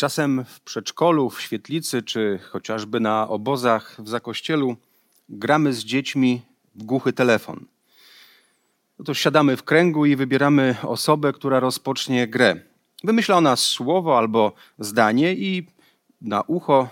Czasem 0.00 0.44
w 0.44 0.60
przedszkolu, 0.60 1.30
w 1.30 1.40
świetlicy, 1.40 2.02
czy 2.02 2.38
chociażby 2.50 3.00
na 3.00 3.28
obozach 3.28 3.96
w 3.98 4.08
zakościelu 4.08 4.76
gramy 5.28 5.72
z 5.72 5.84
dziećmi 5.84 6.42
w 6.74 6.82
głuchy 6.82 7.12
telefon. 7.12 7.66
No 8.98 9.04
to 9.04 9.14
siadamy 9.14 9.56
w 9.56 9.62
kręgu 9.62 10.06
i 10.06 10.16
wybieramy 10.16 10.76
osobę, 10.82 11.32
która 11.32 11.60
rozpocznie 11.60 12.28
grę. 12.28 12.56
Wymyśla 13.04 13.36
ona 13.36 13.56
słowo 13.56 14.18
albo 14.18 14.52
zdanie 14.78 15.34
i 15.34 15.66
na 16.20 16.42
ucho 16.42 16.88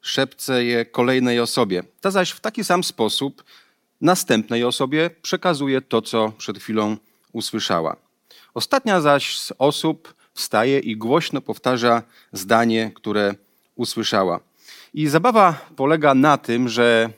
szepce 0.00 0.64
je 0.64 0.84
kolejnej 0.84 1.40
osobie. 1.40 1.82
Ta 2.00 2.10
zaś 2.10 2.30
w 2.30 2.40
taki 2.40 2.64
sam 2.64 2.84
sposób 2.84 3.44
następnej 4.00 4.64
osobie 4.64 5.10
przekazuje 5.22 5.80
to, 5.80 6.02
co 6.02 6.32
przed 6.38 6.58
chwilą 6.58 6.96
usłyszała. 7.32 7.96
Ostatnia 8.54 9.00
zaś 9.00 9.38
z 9.38 9.52
osób 9.58 10.21
wstaje 10.34 10.78
i 10.78 10.96
głośno 10.96 11.40
powtarza 11.40 12.02
zdanie, 12.32 12.90
które 12.94 13.34
usłyszała. 13.76 14.40
I 14.94 15.08
zabawa 15.08 15.60
polega 15.76 16.14
na 16.14 16.38
tym, 16.38 16.68
że 16.68 17.10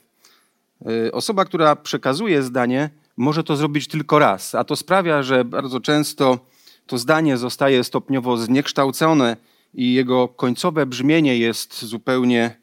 y, 1.06 1.12
osoba, 1.12 1.44
która 1.44 1.76
przekazuje 1.76 2.42
zdanie, 2.42 2.90
może 3.16 3.44
to 3.44 3.56
zrobić 3.56 3.88
tylko 3.88 4.18
raz, 4.18 4.54
a 4.54 4.64
to 4.64 4.76
sprawia, 4.76 5.22
że 5.22 5.44
bardzo 5.44 5.80
często 5.80 6.38
to 6.86 6.98
zdanie 6.98 7.36
zostaje 7.36 7.84
stopniowo 7.84 8.36
zniekształcone 8.36 9.36
i 9.74 9.94
jego 9.94 10.28
końcowe 10.28 10.86
brzmienie 10.86 11.38
jest 11.38 11.84
zupełnie 11.84 12.56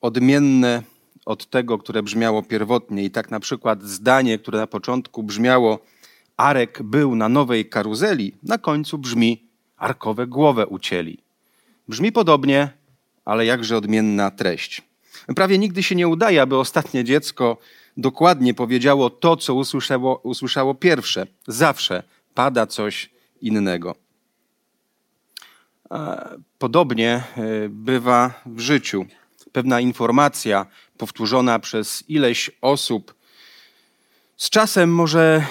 odmienne 0.00 0.82
od 1.26 1.50
tego, 1.50 1.78
które 1.78 2.02
brzmiało 2.02 2.42
pierwotnie. 2.42 3.04
I 3.04 3.10
tak 3.10 3.30
na 3.30 3.40
przykład 3.40 3.82
zdanie, 3.82 4.38
które 4.38 4.58
na 4.58 4.66
początku 4.66 5.22
brzmiało 5.22 5.78
Arek 6.38 6.82
był 6.82 7.14
na 7.14 7.28
nowej 7.28 7.68
karuzeli, 7.68 8.34
na 8.42 8.58
końcu 8.58 8.98
brzmi 8.98 9.44
Arkowe 9.76 10.26
głowę 10.26 10.66
ucięli. 10.66 11.18
Brzmi 11.88 12.12
podobnie, 12.12 12.70
ale 13.24 13.46
jakże 13.46 13.76
odmienna 13.76 14.30
treść. 14.30 14.82
Prawie 15.36 15.58
nigdy 15.58 15.82
się 15.82 15.94
nie 15.94 16.08
udaje, 16.08 16.42
aby 16.42 16.56
ostatnie 16.56 17.04
dziecko 17.04 17.56
dokładnie 17.96 18.54
powiedziało 18.54 19.10
to, 19.10 19.36
co 19.36 19.54
usłyszało, 19.54 20.16
usłyszało 20.16 20.74
pierwsze. 20.74 21.26
Zawsze 21.46 22.02
pada 22.34 22.66
coś 22.66 23.10
innego. 23.40 23.94
Podobnie 26.58 27.10
e, 27.10 27.22
bywa 27.68 28.42
w 28.46 28.60
życiu. 28.60 29.06
Pewna 29.52 29.80
informacja 29.80 30.66
powtórzona 30.98 31.58
przez 31.58 32.04
ileś 32.08 32.50
osób 32.60 33.14
z 34.36 34.50
czasem 34.50 34.94
może 34.94 35.46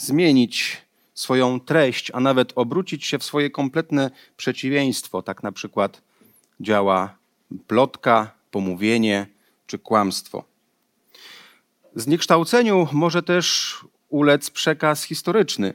zmienić 0.00 0.76
swoją 1.14 1.60
treść, 1.60 2.10
a 2.14 2.20
nawet 2.20 2.52
obrócić 2.56 3.06
się 3.06 3.18
w 3.18 3.24
swoje 3.24 3.50
kompletne 3.50 4.10
przeciwieństwo. 4.36 5.22
Tak 5.22 5.42
na 5.42 5.52
przykład 5.52 6.02
działa 6.60 7.16
plotka, 7.66 8.30
pomówienie 8.50 9.26
czy 9.66 9.78
kłamstwo. 9.78 10.44
Zniekształceniu 11.94 12.88
może 12.92 13.22
też 13.22 13.76
ulec 14.08 14.50
przekaz 14.50 15.02
historyczny. 15.02 15.72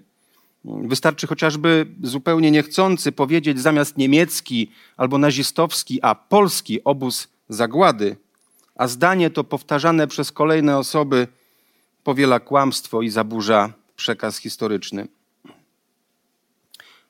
Wystarczy 0.66 1.27
chociażby 1.27 1.88
zupełnie 2.03 2.51
niechcący 2.51 3.11
powiedzieć 3.11 3.59
zamiast 3.59 3.97
niemiecki 3.97 4.71
albo 4.97 5.17
nazistowski, 5.17 6.00
a 6.01 6.16
polski 6.16 6.83
obóz 6.83 7.27
zagłady, 7.50 8.17
a 8.75 8.88
zdanie 8.88 9.29
to 9.29 9.44
powtarzane 9.44 10.07
przez 10.07 10.31
kolejne 10.31 10.77
osoby 10.77 11.27
powiela 12.03 12.39
kłamstwo 12.39 13.01
i 13.01 13.09
zaburza 13.09 13.73
przekaz 13.95 14.38
historyczny. 14.38 15.07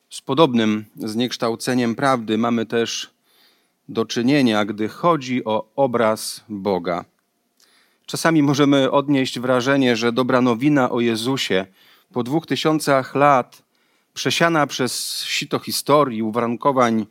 Z 0.10 0.22
podobnym 0.22 0.86
zniekształceniem 0.96 1.96
prawdy 1.96 2.38
mamy 2.38 2.66
też 2.66 3.10
do 3.90 4.06
czynienia, 4.06 4.66
gdy 4.66 4.88
chodzi 4.88 5.46
o 5.46 5.68
obraz 5.76 6.44
Boga. 6.50 7.06
Czasami 8.06 8.44
możemy 8.44 8.92
odnieść 8.92 9.40
wrażenie, 9.40 9.96
że 9.96 10.12
dobra 10.12 10.42
nowina 10.42 10.90
o 10.90 11.00
Jezusie 11.00 11.66
po 12.14 12.24
dwóch 12.24 12.46
tysiącach 12.46 13.16
lat, 13.16 13.64
przesiana 14.14 14.68
przez 14.68 15.24
sito 15.24 15.60
historii, 15.60 16.24
uwarunkowań 16.24 17.06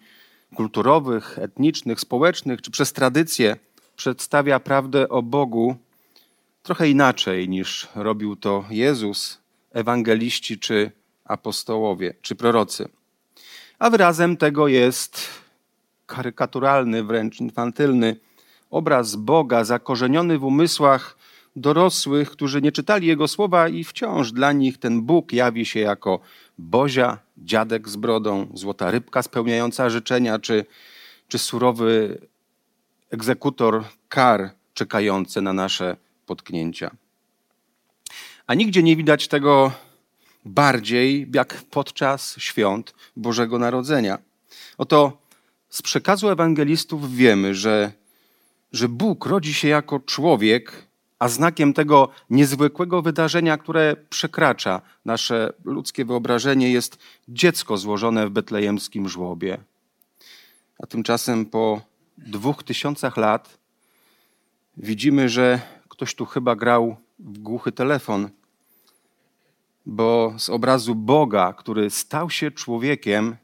kulturowych, 0.55 1.39
etnicznych, 1.39 2.01
społecznych, 2.01 2.63
czy 2.63 2.71
przez 2.71 2.93
tradycję, 2.93 3.57
przedstawia 3.97 4.61
prawdę 4.61 5.09
o 5.09 5.23
Bogu 5.23 5.77
trochę 6.63 6.89
inaczej 6.89 7.49
niż 7.49 7.89
robił 7.95 8.37
to 8.37 8.65
Jezus, 8.71 9.44
ewangeliści 9.75 10.59
czy 10.59 10.91
apostołowie, 11.25 12.15
czy 12.23 12.35
prorocy. 12.35 12.89
A 13.79 13.91
wyrazem 13.91 14.37
tego 14.37 14.69
jest 14.69 15.29
karykaturalny, 16.07 17.05
wręcz 17.05 17.41
infantylny 17.41 18.17
obraz 18.71 19.17
Boga 19.17 19.65
zakorzeniony 19.65 20.39
w 20.39 20.45
umysłach 20.45 21.17
dorosłych, 21.57 22.31
którzy 22.31 22.63
nie 22.63 22.73
czytali 22.73 23.07
Jego 23.07 23.29
słowa 23.29 23.69
i 23.69 23.85
wciąż 23.85 24.33
dla 24.33 24.53
nich 24.53 24.79
ten 24.79 25.03
Bóg 25.03 25.33
jawi 25.33 25.67
się 25.67 25.81
jako 25.81 26.21
Bozia, 26.59 27.19
dziadek 27.39 27.89
z 27.89 27.97
brodą, 27.97 28.47
złota 28.55 28.91
rybka 28.91 29.23
spełniająca 29.23 29.91
życzenia, 29.91 30.39
czy, 30.39 30.67
czy 31.29 31.39
surowy 31.39 32.21
egzekutor 33.11 33.85
kar 34.09 34.51
czekający 34.75 35.43
na 35.43 35.53
nasze 35.53 35.97
potknięcia. 36.27 36.91
A 38.47 38.55
nigdzie 38.55 38.83
nie 38.83 38.97
widać 38.97 39.29
tego 39.29 39.73
bardziej 40.45 41.31
jak 41.35 41.63
podczas 41.71 42.37
świąt 42.39 42.95
Bożego 43.17 43.59
Narodzenia. 43.59 44.19
Oto 44.79 45.19
z 45.69 45.83
przekazu 45.83 46.29
ewangelistów 46.29 47.15
wiemy, 47.15 47.55
że 47.55 47.93
że 48.75 48.89
Bóg 48.89 49.27
rodzi 49.27 49.55
się 49.55 49.69
jako 49.69 50.01
człowiek, 50.01 50.87
a 51.19 51.29
znakiem 51.29 51.73
tego 51.73 52.09
niezwykłego 52.31 53.03
wydarzenia, 53.03 53.59
które 53.59 53.97
przekracza 54.11 54.81
nasze 55.05 55.53
ludzkie 55.65 56.05
wyobrażenie, 56.05 56.73
jest 56.73 56.99
dziecko 57.29 57.77
złożone 57.77 58.27
w 58.27 58.31
betlejemskim 58.31 59.09
żłobie. 59.09 59.59
A 60.83 60.87
tymczasem 60.87 61.47
po 61.47 61.81
dwóch 62.19 62.63
tysiącach 62.63 63.17
lat 63.17 63.59
widzimy, 64.77 65.29
że 65.29 65.61
ktoś 65.89 66.15
tu 66.15 66.27
chyba 66.27 66.57
grał 66.57 66.97
w 67.19 67.39
głuchy 67.39 67.73
telefon, 67.73 68.29
bo 69.87 70.35
z 70.39 70.51
obrazu 70.51 70.95
Boga, 70.95 71.53
który 71.53 71.91
stał 71.91 72.31
się 72.31 72.51
człowiekiem, 72.51 73.37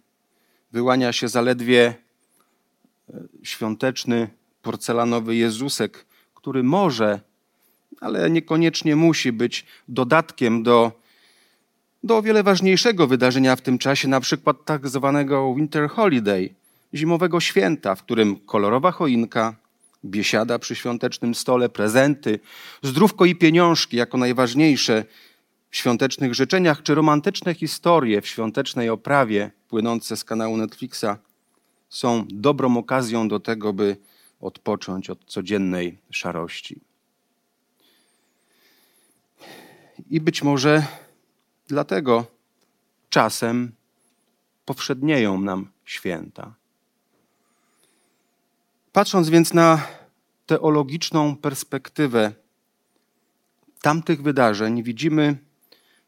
wyłania 0.72 1.12
się 1.12 1.28
zaledwie 1.28 1.94
e, 3.08 3.22
świąteczny 3.42 4.28
porcelanowy 4.62 5.36
Jezusek, 5.36 6.06
który 6.34 6.62
może, 6.62 7.20
ale 8.00 8.30
niekoniecznie 8.30 8.96
musi 8.96 9.32
być 9.32 9.66
dodatkiem 9.88 10.62
do, 10.62 10.92
do 12.02 12.16
o 12.16 12.22
wiele 12.22 12.42
ważniejszego 12.42 13.06
wydarzenia 13.06 13.56
w 13.56 13.60
tym 13.60 13.78
czasie, 13.78 14.08
na 14.08 14.20
przykład 14.20 14.64
tak 14.64 14.88
zwanego 14.88 15.54
Winter 15.54 15.90
Holiday, 15.90 16.54
zimowego 16.94 17.40
święta, 17.40 17.94
w 17.94 18.02
którym 18.02 18.36
kolorowa 18.36 18.90
choinka, 18.90 19.56
biesiada 20.04 20.58
przy 20.58 20.76
świątecznym 20.76 21.34
stole, 21.34 21.68
prezenty, 21.68 22.40
zdrówko 22.82 23.24
i 23.24 23.34
pieniążki 23.36 23.96
jako 23.96 24.18
najważniejsze 24.18 25.04
w 25.70 25.76
świątecznych 25.76 26.34
życzeniach, 26.34 26.82
czy 26.82 26.94
romantyczne 26.94 27.54
historie 27.54 28.20
w 28.20 28.26
świątecznej 28.26 28.88
oprawie 28.88 29.50
płynące 29.68 30.16
z 30.16 30.24
kanału 30.24 30.56
Netflixa 30.56 31.06
są 31.88 32.26
dobrą 32.28 32.76
okazją 32.76 33.28
do 33.28 33.40
tego, 33.40 33.72
by 33.72 33.96
odpocząć 34.40 35.10
od 35.10 35.24
codziennej 35.24 35.98
szarości. 36.10 36.80
I 40.10 40.20
być 40.20 40.42
może 40.42 40.86
dlatego 41.68 42.26
czasem 43.10 43.72
powszednieją 44.64 45.40
nam 45.40 45.70
święta. 45.84 46.59
Patrząc 48.92 49.30
więc 49.30 49.54
na 49.54 49.86
teologiczną 50.46 51.36
perspektywę 51.36 52.32
tamtych 53.82 54.22
wydarzeń, 54.22 54.82
widzimy 54.82 55.36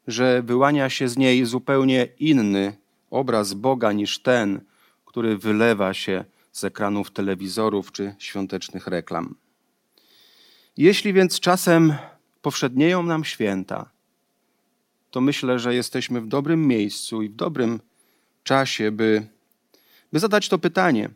że 0.07 0.41
wyłania 0.41 0.89
się 0.89 1.07
z 1.07 1.17
niej 1.17 1.45
zupełnie 1.45 2.07
inny 2.19 2.77
obraz 3.11 3.53
Boga 3.53 3.91
niż 3.91 4.19
ten, 4.19 4.61
który 5.05 5.37
wylewa 5.37 5.93
się 5.93 6.25
z 6.51 6.63
ekranów 6.63 7.11
telewizorów 7.11 7.91
czy 7.91 8.15
świątecznych 8.19 8.87
reklam. 8.87 9.35
Jeśli 10.77 11.13
więc 11.13 11.39
czasem 11.39 11.93
powszednieją 12.41 13.03
nam 13.03 13.23
święta, 13.23 13.89
to 15.11 15.21
myślę, 15.21 15.59
że 15.59 15.75
jesteśmy 15.75 16.21
w 16.21 16.27
dobrym 16.27 16.67
miejscu 16.67 17.21
i 17.21 17.29
w 17.29 17.35
dobrym 17.35 17.79
czasie, 18.43 18.91
by, 18.91 19.27
by 20.13 20.19
zadać 20.19 20.49
to 20.49 20.59
pytanie: 20.59 21.09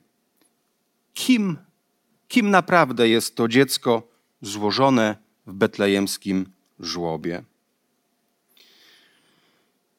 kim, 1.17 1.57
kim 2.27 2.49
naprawdę 2.49 3.09
jest 3.09 3.35
to 3.35 3.47
dziecko 3.47 4.07
złożone 4.41 5.15
w 5.47 5.53
betlejemskim 5.53 6.45
żłobie? 6.79 7.43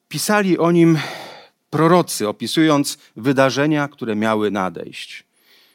Pisali 0.09 0.59
o 0.59 0.71
nim 0.71 0.99
prorocy, 1.71 2.29
opisując 2.29 2.99
wydarzenia, 3.17 3.89
które 3.89 4.17
miały 4.17 4.51
nadejść. 4.51 5.25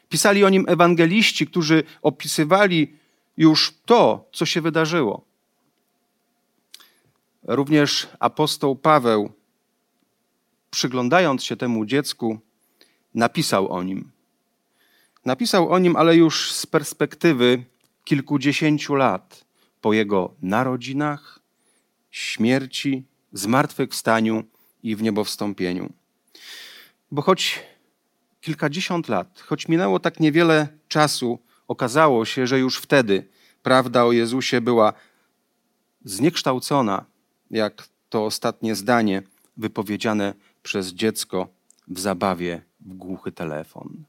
Pisali 0.08 0.44
o 0.44 0.48
nim 0.48 0.64
ewangeliści, 0.68 1.46
którzy 1.46 1.82
opisywali 2.02 2.96
już 3.36 3.74
to, 3.84 4.28
co 4.32 4.46
się 4.46 4.60
wydarzyło. 4.60 5.24
Również 7.42 8.08
apostoł 8.20 8.76
Paweł, 8.76 9.32
przyglądając 10.70 11.44
się 11.44 11.56
temu 11.56 11.86
dziecku, 11.86 12.38
napisał 13.14 13.72
o 13.72 13.82
nim. 13.82 14.13
Napisał 15.24 15.72
o 15.72 15.78
nim, 15.78 15.96
ale 15.96 16.16
już 16.16 16.52
z 16.52 16.66
perspektywy 16.66 17.64
kilkudziesięciu 18.04 18.94
lat 18.94 19.44
po 19.80 19.92
jego 19.92 20.34
narodzinach, 20.42 21.40
śmierci, 22.10 23.04
zmartwychwstaniu 23.32 24.44
i 24.82 24.96
w 24.96 25.02
niebowstąpieniu. 25.02 25.92
Bo 27.10 27.22
choć 27.22 27.62
kilkadziesiąt 28.40 29.08
lat, 29.08 29.40
choć 29.40 29.68
minęło 29.68 30.00
tak 30.00 30.20
niewiele 30.20 30.68
czasu, 30.88 31.38
okazało 31.68 32.24
się, 32.24 32.46
że 32.46 32.58
już 32.58 32.78
wtedy 32.78 33.28
prawda 33.62 34.04
o 34.04 34.12
Jezusie 34.12 34.60
była 34.60 34.92
zniekształcona, 36.04 37.04
jak 37.50 37.88
to 38.08 38.24
ostatnie 38.24 38.74
zdanie 38.74 39.22
wypowiedziane 39.56 40.34
przez 40.62 40.88
dziecko 40.88 41.48
w 41.88 42.00
zabawie 42.00 42.62
w 42.80 42.94
głuchy 42.94 43.32
telefon. 43.32 44.04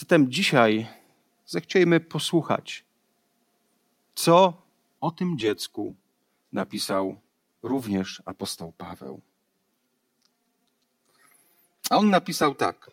Zatem 0.00 0.30
dzisiaj 0.30 0.86
zechciejmy 1.46 2.00
posłuchać, 2.00 2.84
co 4.14 4.62
o 5.00 5.10
tym 5.10 5.38
dziecku 5.38 5.94
napisał 6.52 7.20
również 7.62 8.22
apostoł 8.24 8.72
Paweł. 8.72 9.20
A 11.90 11.96
on 11.96 12.10
napisał 12.10 12.54
tak. 12.54 12.90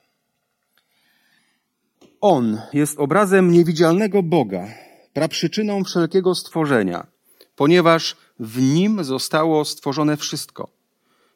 On 2.21 2.62
jest 2.74 3.00
obrazem 3.00 3.51
niewidzialnego 3.51 4.24
Boga, 4.24 4.68
praprzyczyną 5.13 5.83
wszelkiego 5.83 6.36
stworzenia, 6.36 7.07
ponieważ 7.56 8.15
w 8.39 8.62
nim 8.62 9.03
zostało 9.03 9.65
stworzone 9.65 10.18
wszystko, 10.18 10.69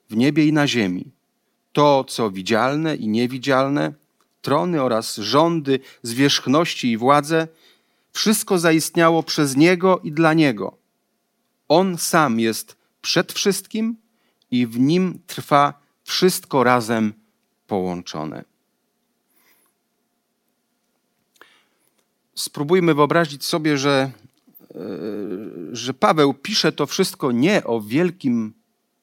w 0.10 0.16
niebie 0.16 0.46
i 0.46 0.54
na 0.54 0.68
ziemi. 0.68 1.12
To, 1.74 2.04
co 2.04 2.32
widzialne 2.32 2.96
i 2.96 3.08
niewidzialne, 3.08 4.01
trony 4.42 4.82
oraz 4.82 5.16
rządy, 5.16 5.80
zwierzchności 6.04 6.92
i 6.92 6.98
władze, 6.98 7.48
wszystko 8.12 8.60
zaistniało 8.60 9.24
przez 9.24 9.56
Niego 9.56 10.00
i 10.04 10.12
dla 10.12 10.34
Niego. 10.34 10.78
On 11.68 11.98
sam 11.98 12.40
jest 12.40 12.76
przed 13.02 13.34
wszystkim 13.34 13.96
i 14.52 14.68
w 14.68 14.80
nim 14.80 15.20
trwa 15.28 15.82
wszystko 16.04 16.64
razem 16.64 17.14
połączone. 17.68 18.44
Spróbujmy 22.36 22.94
wyobrazić 22.94 23.46
sobie, 23.46 23.78
że, 23.78 24.12
e, 24.76 24.78
że 25.72 25.94
Paweł 25.94 26.34
pisze 26.34 26.72
to 26.72 26.86
wszystko 26.86 27.32
nie 27.32 27.64
o 27.64 27.82
wielkim, 27.82 28.54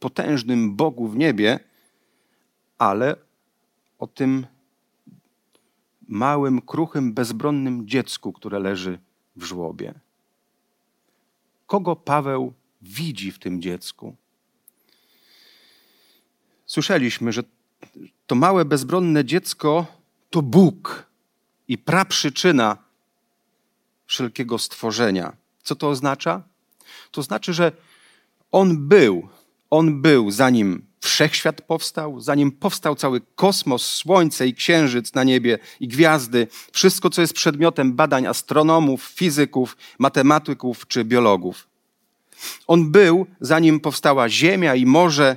potężnym 0.01 0.77
Bogu 0.77 1.09
w 1.09 1.17
niebie, 1.17 1.61
ale 2.79 3.17
o 3.99 4.07
tym 4.07 4.47
małym, 6.09 6.61
kruchym, 6.61 7.13
bezbronnym 7.13 7.89
dziecku, 7.89 8.33
które 8.33 8.59
leży 8.59 8.99
w 9.37 9.45
żłobie. 9.45 9.95
Kogo 11.67 11.97
Paweł 11.97 12.53
widzi 12.83 13.33
w 13.33 13.39
tym 13.39 13.63
dziecku? 13.63 14.17
Słyszeliśmy, 16.67 17.33
że 17.33 17.43
to 18.27 18.35
małe, 18.35 18.65
bezbronne 18.65 19.25
dziecko 19.25 19.87
to 20.31 20.43
Bóg 20.43 21.07
i 21.69 21.79
praprzyczyna 21.79 22.77
wszelkiego 24.07 24.59
stworzenia. 24.59 25.37
Co 25.63 25.77
to 25.77 25.89
oznacza? 25.89 26.43
To 27.11 27.23
znaczy, 27.23 27.53
że 27.55 27.73
On 28.51 28.89
był, 28.89 29.29
On 29.71 30.03
był 30.03 30.31
zanim 30.31 30.88
wszechświat 31.01 31.63
powstał, 31.63 32.21
zanim 32.21 32.53
powstał 32.53 32.97
cały 32.97 33.21
kosmos, 33.35 33.87
słońce 33.87 34.47
i 34.47 34.55
księżyc 34.55 35.15
na 35.15 35.25
niebie 35.25 35.59
i 35.81 35.89
gwiazdy, 35.89 36.47
wszystko, 36.73 37.11
co 37.11 37.21
jest 37.21 37.33
przedmiotem 37.33 37.93
badań 37.93 38.27
astronomów, 38.27 39.03
fizyków, 39.03 39.77
matematyków 39.99 40.87
czy 40.87 41.05
biologów. 41.05 41.69
On 42.67 42.91
był, 42.91 43.27
zanim 43.41 43.81
powstała 43.81 44.29
ziemia 44.29 44.75
i 44.75 44.87
morze 44.87 45.37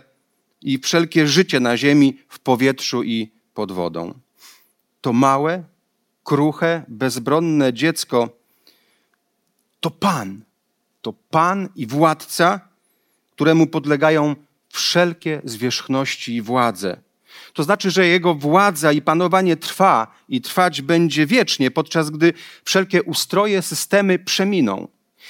i 0.62 0.80
wszelkie 0.80 1.28
życie 1.28 1.60
na 1.60 1.78
ziemi, 1.78 2.18
w 2.30 2.40
powietrzu 2.40 3.04
i 3.04 3.32
pod 3.54 3.72
wodą. 3.72 4.14
To 5.02 5.14
małe, 5.14 5.64
kruche, 6.24 6.84
bezbronne 6.88 7.74
dziecko 7.74 8.30
to 9.82 9.92
Pan. 9.92 10.42
To 11.02 11.14
Pan 11.14 11.70
i 11.76 11.88
władca, 11.88 12.60
któremu 13.32 13.68
podlegają 13.68 14.36
wszelkie 14.72 15.42
zwierzchności 15.44 16.36
i 16.36 16.42
władze. 16.42 16.98
To 17.54 17.64
znaczy, 17.64 17.92
że 17.92 18.08
jego 18.08 18.34
władza 18.34 18.92
i 18.92 19.02
panowanie 19.02 19.58
trwa 19.58 20.16
i 20.30 20.42
trwać 20.42 20.82
będzie 20.82 21.26
wiecznie, 21.26 21.72
podczas 21.72 22.10
gdy 22.10 22.34
wszelkie 22.66 23.04
ustroje, 23.04 23.62
systemy 23.62 24.20
przeminą. 24.20 24.88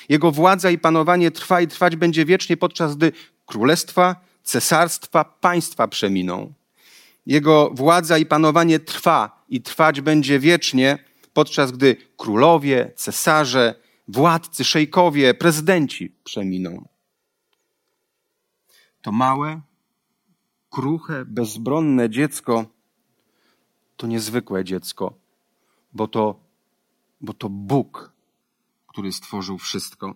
Jego 0.10 0.32
władza 0.32 0.72
i 0.72 0.78
panowanie 0.78 1.32
trwa 1.32 1.62
i 1.62 1.68
trwać 1.68 1.96
będzie 1.96 2.26
wiecznie, 2.26 2.58
podczas 2.58 2.96
gdy 2.96 3.12
królestwa, 3.46 4.16
cesarstwa, 4.44 5.24
państwa 5.24 5.88
przeminą. 5.88 6.54
Jego 7.26 7.72
władza 7.74 8.18
i 8.18 8.26
panowanie 8.26 8.80
trwa 8.80 9.44
i 9.50 9.62
trwać 9.62 10.02
będzie 10.02 10.40
wiecznie, 10.40 10.98
podczas 11.34 11.72
gdy 11.72 11.96
królowie, 12.18 12.92
cesarze, 12.96 13.76
władcy, 14.08 14.64
szejkowie, 14.64 15.34
prezydenci 15.34 16.16
przeminą. 16.24 16.91
To 19.02 19.12
małe, 19.12 19.62
kruche, 20.70 21.26
bezbronne 21.26 22.10
dziecko 22.10 22.66
to 23.98 24.08
niezwykłe 24.08 24.64
dziecko, 24.64 25.14
bo 25.94 26.08
to, 26.08 26.40
bo 27.22 27.34
to 27.34 27.50
Bóg, 27.50 28.12
który 28.88 29.12
stworzył 29.12 29.58
wszystko. 29.58 30.16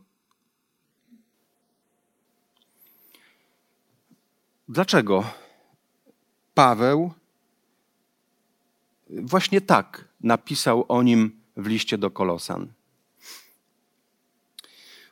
Dlaczego 4.69 5.23
Paweł 6.53 7.13
właśnie 9.09 9.61
tak 9.61 10.07
napisał 10.21 10.85
o 10.87 11.03
nim 11.03 11.41
w 11.57 11.67
liście 11.67 11.97
do 11.97 12.11
Kolosan? 12.11 12.73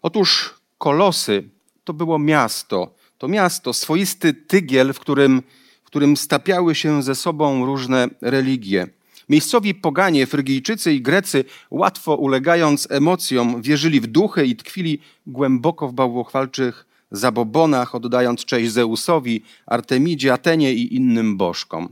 Otóż 0.01 0.55
Kolosy 0.77 1.49
to 1.83 1.93
było 1.93 2.19
miasto, 2.19 2.95
to 3.23 3.27
miasto, 3.27 3.73
swoisty 3.73 4.33
tygiel, 4.33 4.93
w 4.93 4.99
którym, 4.99 5.43
w 5.83 5.85
którym 5.85 6.17
stapiały 6.17 6.75
się 6.75 7.03
ze 7.03 7.15
sobą 7.15 7.65
różne 7.65 8.09
religie. 8.21 8.87
Miejscowi 9.29 9.75
poganie, 9.75 10.27
Frygijczycy 10.27 10.93
i 10.93 11.01
Grecy, 11.01 11.45
łatwo 11.71 12.15
ulegając 12.15 12.87
emocjom, 12.91 13.61
wierzyli 13.61 14.01
w 14.01 14.07
duchy 14.07 14.45
i 14.45 14.55
tkwili 14.55 14.99
głęboko 15.27 15.87
w 15.87 15.93
bałwochwalczych 15.93 16.85
zabobonach, 17.11 17.95
oddając 17.95 18.45
cześć 18.45 18.71
Zeusowi, 18.71 19.43
Artemidzie, 19.65 20.33
Atenie 20.33 20.73
i 20.73 20.95
innym 20.95 21.37
bożkom. 21.37 21.89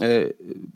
E, 0.00 0.06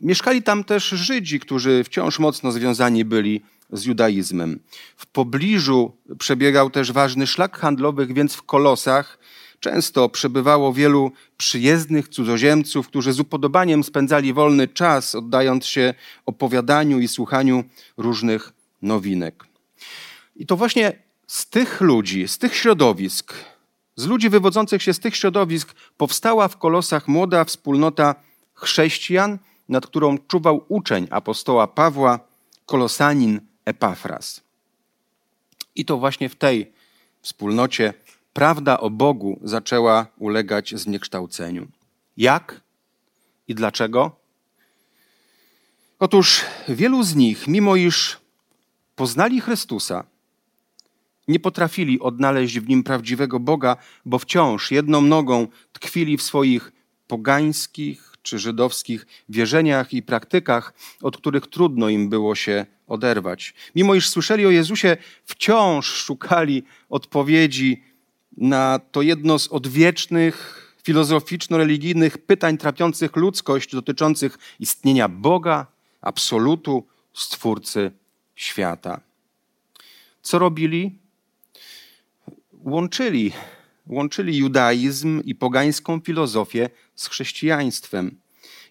mieszkali 0.01 0.43
tam 0.43 0.63
też 0.63 0.89
Żydzi, 0.89 1.39
którzy 1.39 1.83
wciąż 1.83 2.19
mocno 2.19 2.51
związani 2.51 3.05
byli 3.05 3.41
z 3.71 3.85
judaizmem. 3.85 4.59
W 4.97 5.05
pobliżu 5.05 5.91
przebiegał 6.19 6.69
też 6.69 6.91
ważny 6.91 7.27
szlak 7.27 7.57
handlowy, 7.57 8.07
więc 8.07 8.33
w 8.33 8.43
Kolosach 8.43 9.19
często 9.59 10.09
przebywało 10.09 10.73
wielu 10.73 11.11
przyjezdnych 11.37 12.07
cudzoziemców, 12.07 12.87
którzy 12.87 13.13
z 13.13 13.19
upodobaniem 13.19 13.83
spędzali 13.83 14.33
wolny 14.33 14.67
czas, 14.67 15.15
oddając 15.15 15.65
się 15.65 15.93
opowiadaniu 16.25 16.99
i 16.99 17.07
słuchaniu 17.07 17.63
różnych 17.97 18.53
nowinek. 18.81 19.45
I 20.35 20.45
to 20.45 20.57
właśnie 20.57 20.93
z 21.27 21.49
tych 21.49 21.81
ludzi, 21.81 22.27
z 22.27 22.37
tych 22.37 22.55
środowisk, 22.55 23.33
Z 23.95 24.05
ludzi 24.07 24.29
wywodzących 24.29 24.83
się 24.83 24.93
z 24.93 24.99
tych 24.99 25.15
środowisk 25.15 25.75
powstała 25.97 26.47
w 26.47 26.57
Kolosach 26.57 27.07
młoda 27.07 27.45
wspólnota 27.45 28.15
chrześcijan, 28.53 29.39
nad 29.69 29.87
którą 29.87 30.17
czuwał 30.17 30.65
uczeń 30.67 31.07
apostoła 31.11 31.67
Pawła, 31.67 32.19
kolosanin 32.65 33.41
Epafras. 33.65 34.41
I 35.75 35.85
to 35.85 35.97
właśnie 35.97 36.29
w 36.29 36.35
tej 36.35 36.71
wspólnocie 37.21 37.93
prawda 38.39 38.79
o 38.79 38.89
Bogu 38.89 39.39
zaczęła 39.43 40.05
ulegać 40.17 40.75
zniekształceniu. 40.75 41.67
Jak 42.17 42.61
i 43.47 43.55
dlaczego? 43.55 44.15
Otóż 45.99 46.41
wielu 46.69 47.03
z 47.03 47.15
nich, 47.15 47.47
mimo 47.47 47.75
iż 47.75 48.17
poznali 48.95 49.41
Chrystusa, 49.41 50.03
nie 51.27 51.39
potrafili 51.39 51.99
odnaleźć 51.99 52.59
w 52.59 52.69
nim 52.69 52.83
prawdziwego 52.83 53.39
Boga, 53.39 53.77
bo 54.05 54.19
wciąż 54.19 54.71
jedną 54.71 55.01
nogą 55.01 55.47
tkwili 55.73 56.17
w 56.17 56.21
swoich 56.21 56.71
pogańskich 57.07 58.15
czy 58.23 58.39
żydowskich 58.39 59.07
wierzeniach 59.29 59.93
i 59.93 60.03
praktykach, 60.03 60.73
od 61.01 61.17
których 61.17 61.47
trudno 61.47 61.89
im 61.89 62.09
było 62.09 62.35
się 62.35 62.65
oderwać. 62.87 63.53
Mimo 63.75 63.95
iż 63.95 64.09
słyszeli 64.09 64.45
o 64.45 64.49
Jezusie, 64.49 64.97
wciąż 65.25 65.85
szukali 65.85 66.63
odpowiedzi 66.89 67.88
na 68.37 68.79
to 68.91 69.01
jedno 69.01 69.39
z 69.39 69.47
odwiecznych 69.47 70.55
filozoficzno-religijnych 70.83 72.17
pytań 72.17 72.57
trapiących 72.57 73.15
ludzkość 73.15 73.71
dotyczących 73.71 74.37
istnienia 74.59 75.09
Boga, 75.09 75.65
absolutu, 76.01 76.87
stwórcy 77.13 77.91
świata. 78.35 79.01
Co 80.21 80.39
robili? 80.39 80.99
Łączyli, 82.63 83.31
łączyli 83.87 84.37
judaizm 84.37 85.21
i 85.25 85.35
pogańską 85.35 85.99
filozofię 85.99 86.69
z 86.95 87.07
chrześcijaństwem. 87.07 88.17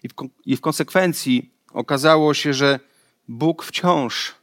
I 0.03 0.09
w, 0.09 0.13
I 0.45 0.57
w 0.57 0.61
konsekwencji 0.61 1.51
okazało 1.71 2.33
się, 2.33 2.53
że 2.53 2.79
Bóg 3.27 3.63
wciąż 3.63 4.35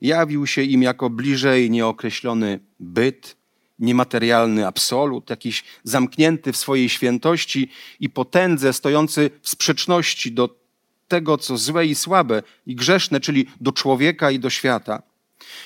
jawił 0.00 0.46
się 0.46 0.62
im 0.62 0.82
jako 0.82 1.10
bliżej 1.10 1.70
nieokreślony 1.70 2.60
byt, 2.80 3.36
niematerialny 3.82 4.66
absolut, 4.66 5.30
jakiś 5.30 5.64
zamknięty 5.84 6.52
w 6.52 6.56
swojej 6.56 6.88
świętości 6.88 7.68
i 8.00 8.10
potędze, 8.10 8.72
stojący 8.72 9.30
w 9.42 9.48
sprzeczności 9.48 10.32
do 10.32 10.62
tego, 11.08 11.38
co 11.38 11.56
złe 11.56 11.86
i 11.86 11.94
słabe 11.94 12.42
i 12.66 12.74
grzeszne, 12.74 13.20
czyli 13.20 13.46
do 13.60 13.72
człowieka 13.72 14.30
i 14.30 14.38
do 14.38 14.50
świata. 14.50 15.02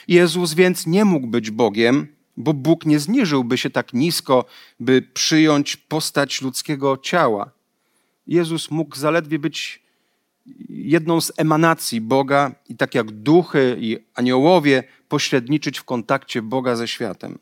Jezus 0.08 0.54
więc 0.54 0.86
nie 0.86 1.04
mógł 1.04 1.26
być 1.26 1.50
Bogiem, 1.50 2.16
bo 2.36 2.54
Bóg 2.54 2.86
nie 2.86 2.98
zniżyłby 3.00 3.58
się 3.58 3.70
tak 3.70 3.92
nisko, 3.92 4.44
by 4.80 5.02
przyjąć 5.02 5.76
postać 5.76 6.42
ludzkiego 6.42 6.96
ciała. 6.96 7.50
Jezus 8.26 8.70
mógł 8.70 8.96
zaledwie 8.96 9.38
być 9.38 9.82
jedną 10.68 11.20
z 11.20 11.32
emanacji 11.36 12.00
Boga 12.00 12.52
i 12.68 12.76
tak 12.76 12.94
jak 12.94 13.10
duchy 13.10 13.76
i 13.80 13.98
aniołowie 14.14 14.84
pośredniczyć 15.08 15.78
w 15.78 15.84
kontakcie 15.84 16.42
Boga 16.42 16.76
ze 16.76 16.88
światem. 16.88 17.38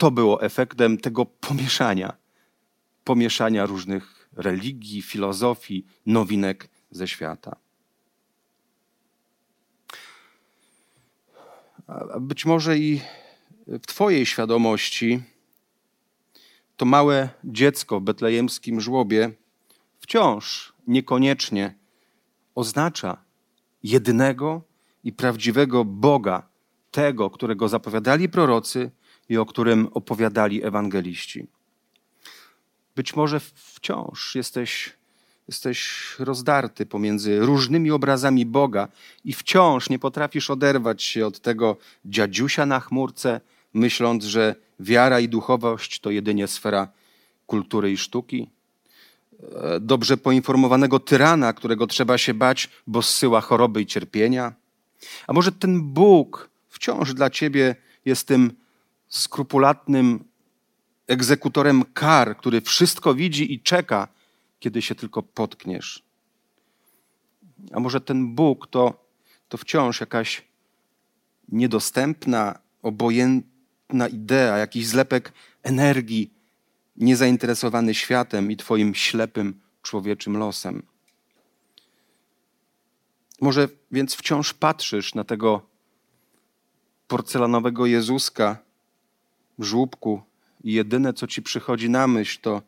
To 0.00 0.10
było 0.10 0.42
efektem 0.42 0.98
tego 0.98 1.26
pomieszania, 1.26 2.16
pomieszania 3.04 3.66
różnych 3.66 4.28
religii, 4.36 5.02
filozofii, 5.02 5.86
nowinek 6.06 6.68
ze 6.90 7.08
świata. 7.08 7.56
A 11.86 12.20
być 12.20 12.46
może 12.46 12.78
i 12.78 13.00
w 13.66 13.86
Twojej 13.86 14.26
świadomości 14.26 15.22
to 16.76 16.84
małe 16.84 17.28
dziecko 17.44 18.00
w 18.00 18.02
betlejemskim 18.02 18.80
żłobie 18.80 19.30
wciąż 20.00 20.72
niekoniecznie 20.86 21.74
oznacza 22.54 23.24
jedynego 23.82 24.62
i 25.04 25.12
prawdziwego 25.12 25.84
Boga, 25.84 26.48
tego, 26.90 27.30
którego 27.30 27.68
zapowiadali 27.68 28.28
prorocy 28.28 28.90
i 29.30 29.36
o 29.36 29.46
którym 29.46 29.88
opowiadali 29.94 30.64
ewangeliści. 30.64 31.46
Być 32.96 33.16
może 33.16 33.40
wciąż 33.54 34.34
jesteś, 34.34 34.92
jesteś 35.48 36.00
rozdarty 36.18 36.86
pomiędzy 36.86 37.40
różnymi 37.40 37.90
obrazami 37.90 38.46
Boga 38.46 38.88
i 39.24 39.32
wciąż 39.32 39.90
nie 39.90 39.98
potrafisz 39.98 40.50
oderwać 40.50 41.02
się 41.02 41.26
od 41.26 41.40
tego 41.40 41.76
dziadziusia 42.04 42.66
na 42.66 42.80
chmurce, 42.80 43.40
myśląc, 43.74 44.24
że 44.24 44.54
wiara 44.80 45.20
i 45.20 45.28
duchowość 45.28 46.00
to 46.00 46.10
jedynie 46.10 46.48
sfera 46.48 46.88
kultury 47.46 47.92
i 47.92 47.96
sztuki. 47.96 48.50
E, 49.42 49.80
dobrze 49.80 50.16
poinformowanego 50.16 51.00
tyrana, 51.00 51.52
którego 51.52 51.86
trzeba 51.86 52.18
się 52.18 52.34
bać, 52.34 52.68
bo 52.86 53.02
zsyła 53.02 53.40
choroby 53.40 53.82
i 53.82 53.86
cierpienia. 53.86 54.52
A 55.26 55.32
może 55.32 55.52
ten 55.52 55.82
Bóg 55.82 56.50
wciąż 56.68 57.14
dla 57.14 57.30
ciebie 57.30 57.76
jest 58.04 58.26
tym 58.26 58.59
skrupulatnym 59.10 60.24
egzekutorem 61.06 61.84
kar, 61.94 62.36
który 62.36 62.60
wszystko 62.60 63.14
widzi 63.14 63.54
i 63.54 63.60
czeka, 63.60 64.08
kiedy 64.60 64.82
się 64.82 64.94
tylko 64.94 65.22
potkniesz. 65.22 66.02
A 67.72 67.80
może 67.80 68.00
ten 68.00 68.34
Bóg 68.34 68.66
to, 68.66 69.04
to 69.48 69.58
wciąż 69.58 70.00
jakaś 70.00 70.48
niedostępna, 71.48 72.58
obojętna 72.82 74.08
idea, 74.08 74.58
jakiś 74.58 74.86
zlepek 74.86 75.32
energii, 75.62 76.30
niezainteresowany 76.96 77.94
światem 77.94 78.50
i 78.50 78.56
Twoim 78.56 78.94
ślepym 78.94 79.60
człowieczym 79.82 80.36
losem. 80.36 80.82
Może 83.40 83.68
więc 83.90 84.14
wciąż 84.14 84.54
patrzysz 84.54 85.14
na 85.14 85.24
tego 85.24 85.62
porcelanowego 87.08 87.86
Jezuska 87.86 88.58
żłóbku 89.64 90.22
i 90.64 90.72
jedyne, 90.72 91.12
co 91.12 91.26
ci 91.26 91.42
przychodzi 91.42 91.90
na 91.90 92.06
myśl, 92.06 92.40
to 92.40 92.62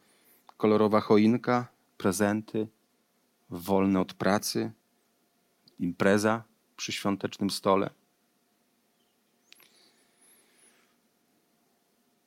kolorowa 0.56 1.00
choinka, 1.00 1.66
prezenty, 1.96 2.68
wolne 3.50 4.00
od 4.00 4.14
pracy, 4.14 4.72
impreza 5.78 6.42
przy 6.76 6.92
świątecznym 6.92 7.50
stole. 7.50 7.90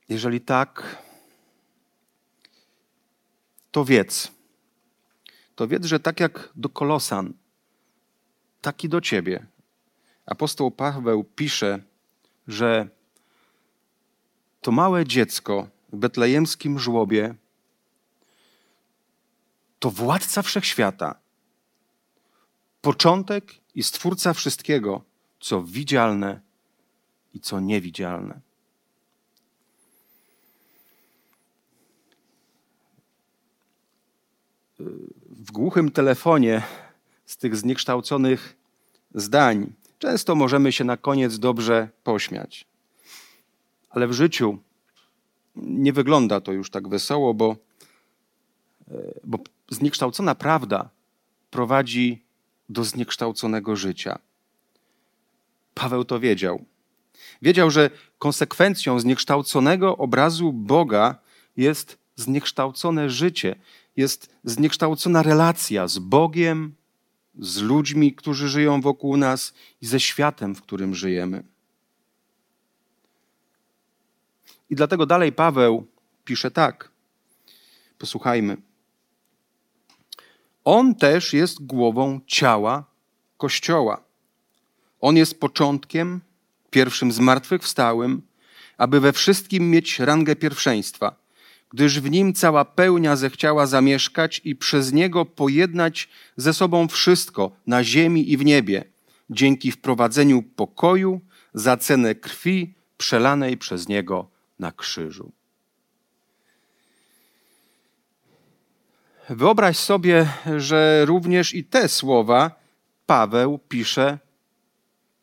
Jeżeli 0.08 0.40
tak, 0.40 1.02
to 3.70 3.84
wiedz. 3.84 4.32
To 5.54 5.68
wiedz, 5.68 5.84
że 5.84 6.00
tak 6.00 6.20
jak 6.20 6.52
do 6.54 6.68
Kolosan, 6.68 7.32
tak 8.60 8.84
i 8.84 8.88
do 8.88 9.00
ciebie. 9.00 9.46
Apostoł 10.26 10.70
Paweł 10.70 11.24
pisze, 11.24 11.82
że 12.48 12.88
to 14.66 14.72
małe 14.72 15.06
dziecko 15.06 15.68
w 15.92 15.96
betlejemskim 15.96 16.78
żłobie 16.78 17.34
to 19.78 19.90
władca 19.90 20.42
wszechświata, 20.42 21.14
początek 22.80 23.54
i 23.74 23.82
stwórca 23.82 24.32
wszystkiego, 24.34 25.02
co 25.40 25.62
widzialne 25.62 26.40
i 27.34 27.40
co 27.40 27.60
niewidzialne. 27.60 28.40
W 35.30 35.52
głuchym 35.52 35.90
telefonie 35.90 36.62
z 37.26 37.36
tych 37.36 37.56
zniekształconych 37.56 38.56
zdań 39.14 39.72
często 39.98 40.34
możemy 40.34 40.72
się 40.72 40.84
na 40.84 40.96
koniec 40.96 41.38
dobrze 41.38 41.88
pośmiać. 42.04 42.75
Ale 43.90 44.08
w 44.08 44.12
życiu 44.12 44.58
nie 45.56 45.92
wygląda 45.92 46.40
to 46.40 46.52
już 46.52 46.70
tak 46.70 46.88
wesoło, 46.88 47.34
bo, 47.34 47.56
e, 48.90 48.94
bo 49.24 49.38
zniekształcona 49.70 50.34
prawda 50.34 50.88
prowadzi 51.50 52.24
do 52.68 52.84
zniekształconego 52.84 53.76
życia. 53.76 54.18
Paweł 55.74 56.04
to 56.04 56.20
wiedział. 56.20 56.64
Wiedział, 57.42 57.70
że 57.70 57.90
konsekwencją 58.18 59.00
zniekształconego 59.00 59.96
obrazu 59.96 60.52
Boga 60.52 61.18
jest 61.56 61.98
zniekształcone 62.16 63.10
życie, 63.10 63.56
jest 63.96 64.36
zniekształcona 64.44 65.22
relacja 65.22 65.88
z 65.88 65.98
Bogiem, 65.98 66.74
z 67.38 67.62
ludźmi, 67.62 68.14
którzy 68.14 68.48
żyją 68.48 68.80
wokół 68.80 69.16
nas 69.16 69.54
i 69.82 69.86
ze 69.86 70.00
światem, 70.00 70.54
w 70.54 70.62
którym 70.62 70.94
żyjemy. 70.94 71.42
I 74.70 74.74
dlatego 74.74 75.06
dalej 75.06 75.32
Paweł 75.32 75.86
pisze 76.24 76.50
tak. 76.50 76.90
Posłuchajmy. 77.98 78.56
On 80.64 80.94
też 80.94 81.32
jest 81.32 81.66
głową 81.66 82.20
ciała 82.26 82.84
Kościoła. 83.36 84.04
On 85.00 85.16
jest 85.16 85.40
początkiem, 85.40 86.20
pierwszym 86.70 87.12
zmartwychwstałym, 87.12 88.22
aby 88.78 89.00
we 89.00 89.12
wszystkim 89.12 89.70
mieć 89.70 89.98
rangę 89.98 90.36
pierwszeństwa, 90.36 91.16
gdyż 91.72 92.00
w 92.00 92.10
nim 92.10 92.34
cała 92.34 92.64
pełnia 92.64 93.16
zechciała 93.16 93.66
zamieszkać 93.66 94.40
i 94.44 94.56
przez 94.56 94.92
niego 94.92 95.24
pojednać 95.24 96.08
ze 96.36 96.54
sobą 96.54 96.88
wszystko 96.88 97.50
na 97.66 97.84
ziemi 97.84 98.32
i 98.32 98.36
w 98.36 98.44
niebie, 98.44 98.84
dzięki 99.30 99.72
wprowadzeniu 99.72 100.42
pokoju 100.42 101.20
za 101.54 101.76
cenę 101.76 102.14
krwi 102.14 102.74
przelanej 102.96 103.56
przez 103.56 103.88
niego 103.88 104.35
na 104.58 104.72
krzyżu. 104.72 105.32
Wyobraź 109.28 109.78
sobie, 109.78 110.28
że 110.56 111.04
również 111.04 111.54
i 111.54 111.64
te 111.64 111.88
słowa 111.88 112.50
Paweł 113.06 113.58
pisze 113.58 114.18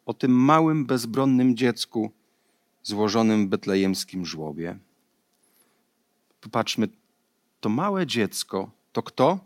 o 0.05 0.13
tym 0.13 0.31
małym, 0.31 0.85
bezbronnym 0.85 1.57
dziecku 1.57 2.11
złożonym 2.83 3.45
w 3.45 3.49
betlejemskim 3.49 4.25
żłobie. 4.25 4.77
Popatrzmy, 6.41 6.87
to 7.59 7.69
małe 7.69 8.07
dziecko 8.07 8.71
to 8.93 9.03
kto? 9.03 9.39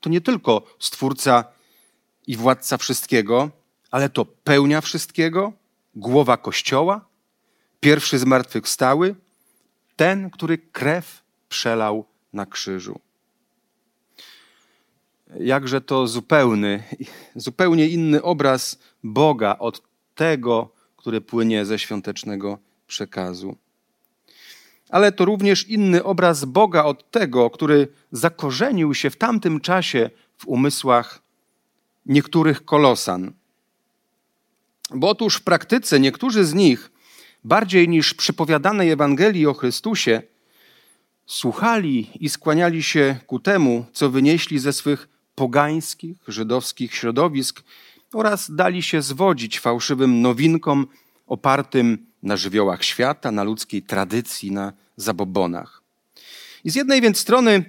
To 0.00 0.10
nie 0.10 0.20
tylko 0.20 0.62
stwórca 0.78 1.44
i 2.26 2.36
władca 2.36 2.76
wszystkiego, 2.76 3.50
ale 3.90 4.08
to 4.08 4.24
pełnia 4.24 4.80
wszystkiego, 4.80 5.52
głowa 5.94 6.36
Kościoła, 6.36 7.04
pierwszy 7.82 8.18
zmartwychwstały, 8.18 9.14
ten, 9.96 10.30
który 10.30 10.58
krew 10.58 11.22
przelał 11.48 12.04
na 12.32 12.46
krzyżu. 12.46 13.00
Jakże 15.40 15.80
to 15.80 16.06
zupełny, 16.06 16.82
zupełnie 17.34 17.88
inny 17.88 18.22
obraz 18.22 18.78
Boga 19.02 19.58
od 19.58 19.82
tego, 20.14 20.70
który 20.96 21.20
płynie 21.20 21.64
ze 21.64 21.78
świątecznego 21.78 22.58
przekazu. 22.86 23.56
Ale 24.88 25.12
to 25.12 25.24
również 25.24 25.68
inny 25.68 26.04
obraz 26.04 26.44
Boga 26.44 26.84
od 26.84 27.10
tego, 27.10 27.50
który 27.50 27.88
zakorzenił 28.12 28.94
się 28.94 29.10
w 29.10 29.16
tamtym 29.16 29.60
czasie 29.60 30.10
w 30.38 30.46
umysłach 30.46 31.22
niektórych 32.06 32.64
kolosan. 32.64 33.32
Bo 34.94 35.08
otóż 35.08 35.36
w 35.36 35.42
praktyce 35.42 36.00
niektórzy 36.00 36.44
z 36.44 36.54
nich, 36.54 36.91
bardziej 37.44 37.88
niż 37.88 38.14
przypowiadanej 38.14 38.90
Ewangelii 38.90 39.46
o 39.46 39.54
Chrystusie, 39.54 40.22
słuchali 41.26 42.10
i 42.20 42.28
skłaniali 42.28 42.82
się 42.82 43.16
ku 43.26 43.40
temu, 43.40 43.86
co 43.92 44.10
wynieśli 44.10 44.58
ze 44.58 44.72
swych 44.72 45.08
pogańskich, 45.34 46.16
żydowskich 46.28 46.94
środowisk 46.94 47.62
oraz 48.14 48.50
dali 48.50 48.82
się 48.82 49.02
zwodzić 49.02 49.60
fałszywym 49.60 50.20
nowinkom 50.20 50.86
opartym 51.26 52.06
na 52.22 52.36
żywiołach 52.36 52.84
świata, 52.84 53.30
na 53.30 53.42
ludzkiej 53.44 53.82
tradycji, 53.82 54.50
na 54.50 54.72
zabobonach. 54.96 55.82
I 56.64 56.70
z 56.70 56.74
jednej 56.74 57.00
więc 57.00 57.18
strony 57.18 57.64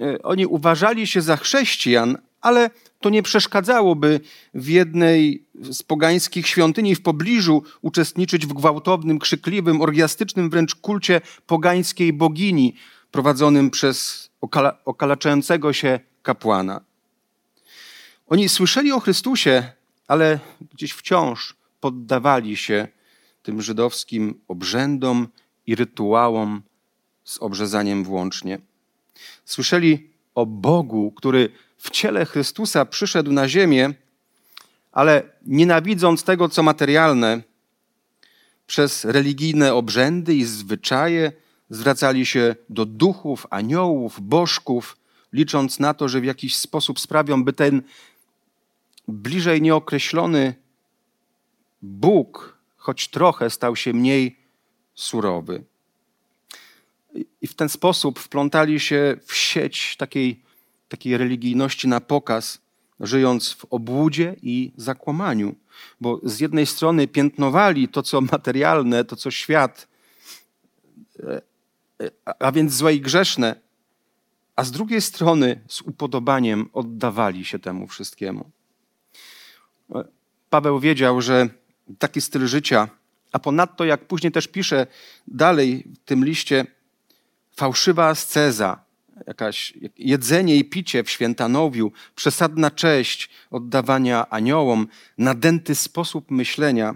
e, 0.00 0.22
oni 0.22 0.46
uważali 0.46 1.06
się 1.06 1.22
za 1.22 1.36
chrześcijan, 1.36 2.18
ale 2.40 2.70
to 3.00 3.10
nie 3.10 3.22
przeszkadzało, 3.22 3.96
by 3.96 4.20
w 4.54 4.68
jednej 4.68 5.44
z 5.54 5.82
pogańskich 5.82 6.46
świątyni 6.46 6.94
w 6.94 7.02
pobliżu 7.02 7.62
uczestniczyć 7.82 8.46
w 8.46 8.52
gwałtownym, 8.52 9.18
krzykliwym, 9.18 9.80
orgiastycznym 9.80 10.50
wręcz 10.50 10.74
kulcie 10.74 11.20
pogańskiej 11.46 12.12
bogini 12.12 12.74
prowadzonym 13.10 13.70
przez 13.70 14.30
okala 14.40 14.78
okalaczającego 14.84 15.72
się 15.72 16.00
kapłana. 16.22 16.80
Oni 18.26 18.48
słyszeli 18.48 18.92
o 18.92 19.00
Chrystusie, 19.00 19.72
ale 20.08 20.38
gdzieś 20.74 20.92
wciąż 20.92 21.54
poddawali 21.80 22.56
się 22.56 22.88
tym 23.42 23.62
żydowskim 23.62 24.40
obrzędom 24.48 25.28
i 25.66 25.74
rytuałom 25.74 26.62
z 27.24 27.38
obrzezaniem 27.38 28.04
włącznie. 28.04 28.58
Słyszeli 29.44 30.10
o 30.34 30.46
Bogu, 30.46 31.12
który 31.12 31.48
w 31.80 31.90
ciele 31.90 32.26
Chrystusa 32.26 32.84
przyszedł 32.84 33.32
na 33.32 33.48
ziemię, 33.48 33.94
ale 34.92 35.22
nienawidząc 35.46 36.24
tego, 36.24 36.48
co 36.48 36.62
materialne, 36.62 37.42
przez 38.66 39.04
religijne 39.04 39.74
obrzędy 39.74 40.34
i 40.34 40.44
zwyczaje 40.44 41.32
zwracali 41.70 42.26
się 42.26 42.56
do 42.68 42.86
duchów, 42.86 43.46
aniołów, 43.50 44.20
bożków, 44.20 44.96
licząc 45.32 45.78
na 45.80 45.94
to, 45.94 46.08
że 46.08 46.20
w 46.20 46.24
jakiś 46.24 46.56
sposób 46.56 47.00
sprawią, 47.00 47.44
by 47.44 47.52
ten 47.52 47.82
bliżej 49.08 49.62
nieokreślony 49.62 50.54
Bóg, 51.82 52.58
choć 52.76 53.08
trochę, 53.08 53.50
stał 53.50 53.76
się 53.76 53.92
mniej 53.92 54.36
surowy. 54.94 55.64
I 57.42 57.46
w 57.46 57.54
ten 57.54 57.68
sposób 57.68 58.18
wplątali 58.18 58.80
się 58.80 59.16
w 59.26 59.34
sieć 59.34 59.96
takiej, 59.96 60.42
takiej 60.90 61.16
religijności 61.16 61.88
na 61.88 62.00
pokaz, 62.00 62.58
żyjąc 63.00 63.52
w 63.52 63.64
obłudzie 63.64 64.36
i 64.42 64.72
zakłamaniu. 64.76 65.54
Bo 66.00 66.20
z 66.22 66.40
jednej 66.40 66.66
strony 66.66 67.08
piętnowali 67.08 67.88
to, 67.88 68.02
co 68.02 68.20
materialne, 68.20 69.04
to, 69.04 69.16
co 69.16 69.30
świat, 69.30 69.88
a 72.38 72.52
więc 72.52 72.74
złe 72.74 72.94
i 72.94 73.00
grzeszne, 73.00 73.60
a 74.56 74.64
z 74.64 74.70
drugiej 74.70 75.00
strony 75.00 75.60
z 75.68 75.80
upodobaniem 75.80 76.68
oddawali 76.72 77.44
się 77.44 77.58
temu 77.58 77.86
wszystkiemu. 77.86 78.50
Paweł 80.50 80.80
wiedział, 80.80 81.20
że 81.20 81.48
taki 81.98 82.20
styl 82.20 82.46
życia, 82.46 82.88
a 83.32 83.38
ponadto, 83.38 83.84
jak 83.84 84.06
później 84.06 84.32
też 84.32 84.48
pisze 84.48 84.86
dalej 85.28 85.84
w 85.94 86.04
tym 86.04 86.24
liście, 86.24 86.66
fałszywa 87.56 88.08
asceza, 88.08 88.84
jakaś 89.26 89.74
jedzenie 89.98 90.56
i 90.56 90.64
picie 90.64 91.04
w 91.04 91.10
świętanowiu, 91.10 91.92
przesadna 92.14 92.70
cześć 92.70 93.30
oddawania 93.50 94.30
aniołom, 94.30 94.86
nadęty 95.18 95.74
sposób 95.74 96.30
myślenia, 96.30 96.94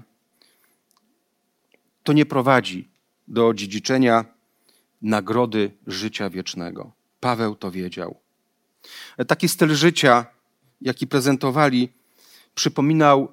to 2.02 2.12
nie 2.12 2.26
prowadzi 2.26 2.88
do 3.28 3.54
dziedziczenia 3.54 4.24
nagrody 5.02 5.70
życia 5.87 6.30
wiecznego. 6.30 6.92
Paweł 7.20 7.54
to 7.54 7.70
wiedział. 7.70 8.16
Taki 9.26 9.48
styl 9.48 9.74
życia, 9.74 10.26
jaki 10.80 11.06
prezentowali, 11.06 11.88
przypominał 12.54 13.32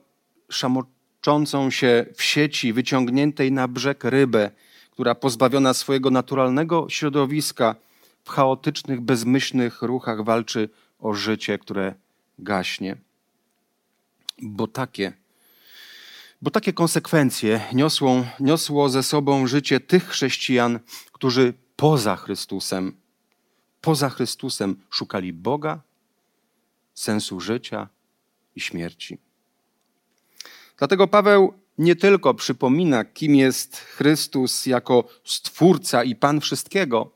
szamoczącą 0.49 1.69
się 1.69 2.05
w 2.15 2.23
sieci 2.23 2.73
wyciągniętej 2.73 3.51
na 3.51 3.67
brzeg 3.67 4.03
rybę, 4.03 4.51
która 4.91 5.15
pozbawiona 5.15 5.73
swojego 5.73 6.11
naturalnego 6.11 6.89
środowiska 6.89 7.75
w 8.23 8.29
chaotycznych, 8.29 9.01
bezmyślnych 9.01 9.81
ruchach 9.81 10.23
walczy 10.23 10.69
o 10.99 11.13
życie, 11.13 11.57
które 11.57 11.95
gaśnie. 12.39 12.97
Bo 14.41 14.67
takie, 14.67 15.13
bo 16.41 16.51
takie 16.51 16.73
konsekwencje 16.73 17.61
niosło, 17.73 18.25
niosło 18.39 18.89
ze 18.89 19.03
sobą 19.03 19.47
życie 19.47 19.79
tych 19.79 20.07
chrześcijan, 20.07 20.79
którzy 21.11 21.53
poza 21.75 22.15
Chrystusem, 22.15 22.95
poza 23.81 24.09
Chrystusem 24.09 24.75
szukali 24.89 25.33
Boga, 25.33 25.81
sensu 26.93 27.39
życia 27.39 27.87
i 28.55 28.61
śmierci. 28.61 29.17
Dlatego 30.77 31.07
Paweł 31.07 31.53
nie 31.77 31.95
tylko 31.95 32.33
przypomina, 32.33 33.05
kim 33.05 33.35
jest 33.35 33.77
Chrystus 33.77 34.65
jako 34.65 35.03
Stwórca 35.23 36.03
i 36.03 36.15
Pan 36.15 36.41
wszystkiego, 36.41 37.11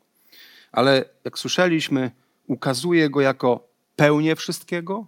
ale 0.75 1.05
jak 1.25 1.39
słyszeliśmy, 1.39 2.11
ukazuje 2.47 3.09
go 3.09 3.21
jako 3.21 3.67
pełnię 3.95 4.35
wszystkiego, 4.35 5.07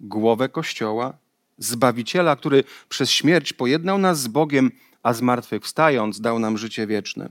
głowę 0.00 0.48
Kościoła, 0.48 1.16
Zbawiciela, 1.58 2.36
który 2.36 2.64
przez 2.88 3.10
śmierć 3.10 3.52
pojednał 3.52 3.98
nas 3.98 4.20
z 4.20 4.28
Bogiem, 4.28 4.70
a 5.02 5.12
zmartwychwstając 5.12 6.20
dał 6.20 6.38
nam 6.38 6.58
życie 6.58 6.86
wieczne. 6.86 7.28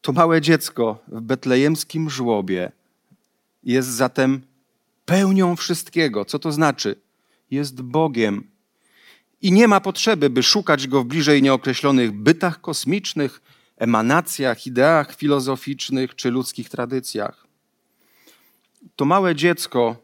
To 0.00 0.12
małe 0.12 0.40
dziecko 0.40 0.98
w 1.08 1.20
betlejemskim 1.20 2.10
żłobie 2.10 2.72
jest 3.64 3.88
zatem 3.88 4.42
pełnią 5.04 5.56
wszystkiego. 5.56 6.24
Co 6.24 6.38
to 6.38 6.52
znaczy? 6.52 6.96
Jest 7.50 7.82
Bogiem, 7.82 8.52
i 9.42 9.52
nie 9.52 9.68
ma 9.68 9.80
potrzeby, 9.80 10.30
by 10.30 10.42
szukać 10.42 10.88
go 10.88 11.02
w 11.02 11.06
bliżej 11.06 11.42
nieokreślonych 11.42 12.12
bytach 12.12 12.60
kosmicznych, 12.60 13.40
emanacjach, 13.82 14.66
ideach 14.66 15.14
filozoficznych 15.14 16.14
czy 16.14 16.30
ludzkich 16.30 16.68
tradycjach. 16.68 17.46
To 18.96 19.04
małe 19.04 19.34
dziecko 19.34 19.96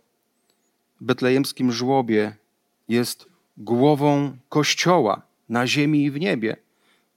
w 1.00 1.04
betlejemskim 1.04 1.72
żłobie 1.72 2.36
jest 2.88 3.26
głową 3.56 4.36
Kościoła 4.48 5.22
na 5.48 5.66
ziemi 5.66 6.04
i 6.04 6.10
w 6.10 6.20
niebie. 6.20 6.56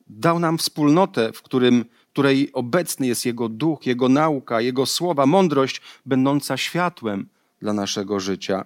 Dał 0.08 0.40
nam 0.40 0.58
wspólnotę, 0.58 1.34
w 1.34 1.42
którym, 1.42 1.86
której 2.14 2.54
obecny 2.54 3.08
jest 3.08 3.26
Jego 3.26 3.50
duch, 3.50 3.86
Jego 3.86 4.10
nauka, 4.10 4.62
Jego 4.62 4.86
słowa, 4.86 5.26
mądrość, 5.26 5.82
będąca 6.06 6.58
światłem 6.58 7.28
dla 7.60 7.74
naszego 7.74 8.20
życia. 8.20 8.66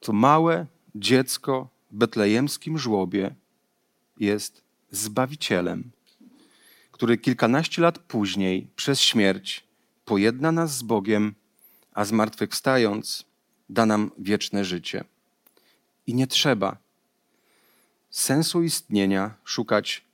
To 0.00 0.12
małe, 0.12 0.66
dziecko 0.94 1.68
w 1.90 1.96
betlejemskim 1.96 2.78
żłobie 2.78 3.34
jest 4.20 4.64
Zbawicielem, 4.90 5.90
który 6.94 7.18
kilkanaście 7.18 7.82
lat 7.82 7.98
później 7.98 8.66
przez 8.76 9.00
śmierć 9.00 9.64
pojedna 10.04 10.52
nas 10.52 10.76
z 10.76 10.82
Bogiem, 10.82 11.34
a 11.92 12.04
zmartwychwstając 12.04 13.24
da 13.68 13.86
nam 13.86 14.10
wieczne 14.18 14.64
życie. 14.64 15.04
I 16.06 16.14
nie 16.14 16.26
trzeba 16.26 16.76
sensu 18.10 18.62
istnienia 18.62 19.34
szukać 19.44 20.04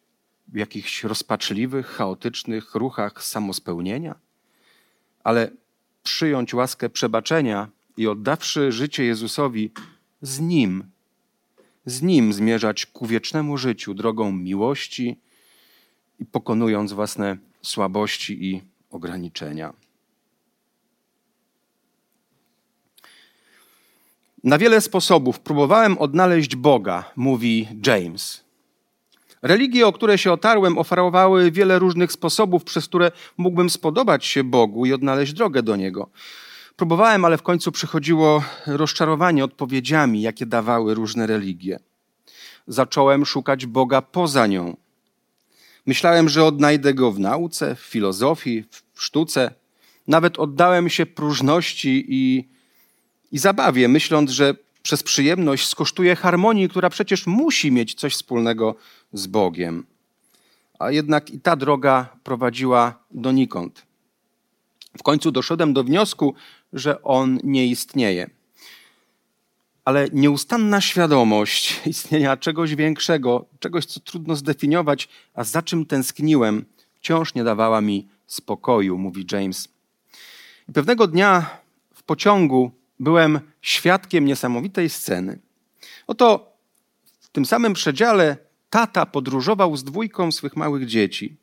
w 0.48 0.56
jakichś 0.56 1.04
rozpaczliwych, 1.04 1.86
chaotycznych 1.86 2.74
ruchach 2.74 3.24
samospełnienia, 3.24 4.14
ale 5.24 5.50
przyjąć 6.02 6.54
łaskę 6.54 6.90
przebaczenia 6.90 7.68
i 7.96 8.06
oddawszy 8.06 8.72
życie 8.72 9.04
Jezusowi, 9.04 9.70
z 10.22 10.40
Nim, 10.40 10.84
z 11.86 12.02
Nim 12.02 12.32
zmierzać 12.32 12.86
ku 12.86 13.06
wiecznemu 13.06 13.58
życiu 13.58 13.94
drogą 13.94 14.32
miłości 14.32 15.16
i 16.20 16.26
pokonując 16.26 16.92
własne 16.92 17.36
słabości 17.62 18.44
i 18.44 18.62
ograniczenia. 18.90 19.72
Na 24.44 24.58
wiele 24.58 24.80
sposobów 24.80 25.40
próbowałem 25.40 25.98
odnaleźć 25.98 26.56
Boga, 26.56 27.04
mówi 27.16 27.68
James. 27.86 28.44
Religie, 29.42 29.86
o 29.86 29.92
które 29.92 30.18
się 30.18 30.32
otarłem, 30.32 30.78
oferowały 30.78 31.50
wiele 31.50 31.78
różnych 31.78 32.12
sposobów, 32.12 32.64
przez 32.64 32.88
które 32.88 33.12
mógłbym 33.36 33.70
spodobać 33.70 34.24
się 34.24 34.44
Bogu 34.44 34.86
i 34.86 34.92
odnaleźć 34.92 35.32
drogę 35.32 35.62
do 35.62 35.76
Niego. 35.76 36.10
Próbowałem, 36.76 37.24
ale 37.24 37.38
w 37.38 37.42
końcu 37.42 37.72
przychodziło 37.72 38.42
rozczarowanie 38.66 39.44
odpowiedziami, 39.44 40.22
jakie 40.22 40.46
dawały 40.46 40.94
różne 40.94 41.26
religie. 41.26 41.78
Zacząłem 42.66 43.26
szukać 43.26 43.66
Boga 43.66 44.02
poza 44.02 44.46
nią. 44.46 44.76
Myślałem, 45.86 46.28
że 46.28 46.44
odnajdę 46.44 46.94
go 46.94 47.12
w 47.12 47.18
nauce, 47.18 47.74
w 47.74 47.80
filozofii, 47.80 48.64
w 48.92 49.02
sztuce. 49.02 49.54
Nawet 50.08 50.38
oddałem 50.38 50.88
się 50.88 51.06
próżności 51.06 52.04
i, 52.08 52.48
i 53.32 53.38
zabawie, 53.38 53.88
myśląc, 53.88 54.30
że 54.30 54.54
przez 54.82 55.02
przyjemność 55.02 55.68
skosztuję 55.68 56.16
harmonii, 56.16 56.68
która 56.68 56.90
przecież 56.90 57.26
musi 57.26 57.72
mieć 57.72 57.94
coś 57.94 58.14
wspólnego 58.14 58.74
z 59.12 59.26
Bogiem. 59.26 59.86
A 60.78 60.90
jednak 60.90 61.30
i 61.30 61.40
ta 61.40 61.56
droga 61.56 62.16
prowadziła 62.24 63.04
donikąd. 63.10 63.86
W 64.98 65.02
końcu 65.02 65.32
doszedłem 65.32 65.72
do 65.72 65.84
wniosku, 65.84 66.34
że 66.72 67.02
on 67.02 67.38
nie 67.44 67.66
istnieje. 67.66 68.30
Ale 69.84 70.08
nieustanna 70.12 70.80
świadomość 70.80 71.80
istnienia 71.86 72.36
czegoś 72.36 72.74
większego, 72.74 73.46
czegoś, 73.60 73.86
co 73.86 74.00
trudno 74.00 74.36
zdefiniować, 74.36 75.08
a 75.34 75.44
za 75.44 75.62
czym 75.62 75.86
tęskniłem, 75.86 76.64
wciąż 76.94 77.34
nie 77.34 77.44
dawała 77.44 77.80
mi 77.80 78.08
spokoju, 78.26 78.98
mówi 78.98 79.26
James. 79.32 79.68
I 80.68 80.72
pewnego 80.72 81.06
dnia 81.06 81.60
w 81.94 82.02
pociągu 82.02 82.70
byłem 83.00 83.40
świadkiem 83.62 84.24
niesamowitej 84.24 84.88
sceny. 84.88 85.38
Oto 86.06 86.56
w 87.20 87.28
tym 87.28 87.46
samym 87.46 87.72
przedziale 87.72 88.36
tata 88.70 89.06
podróżował 89.06 89.76
z 89.76 89.84
dwójką 89.84 90.32
swych 90.32 90.56
małych 90.56 90.86
dzieci. 90.86 91.36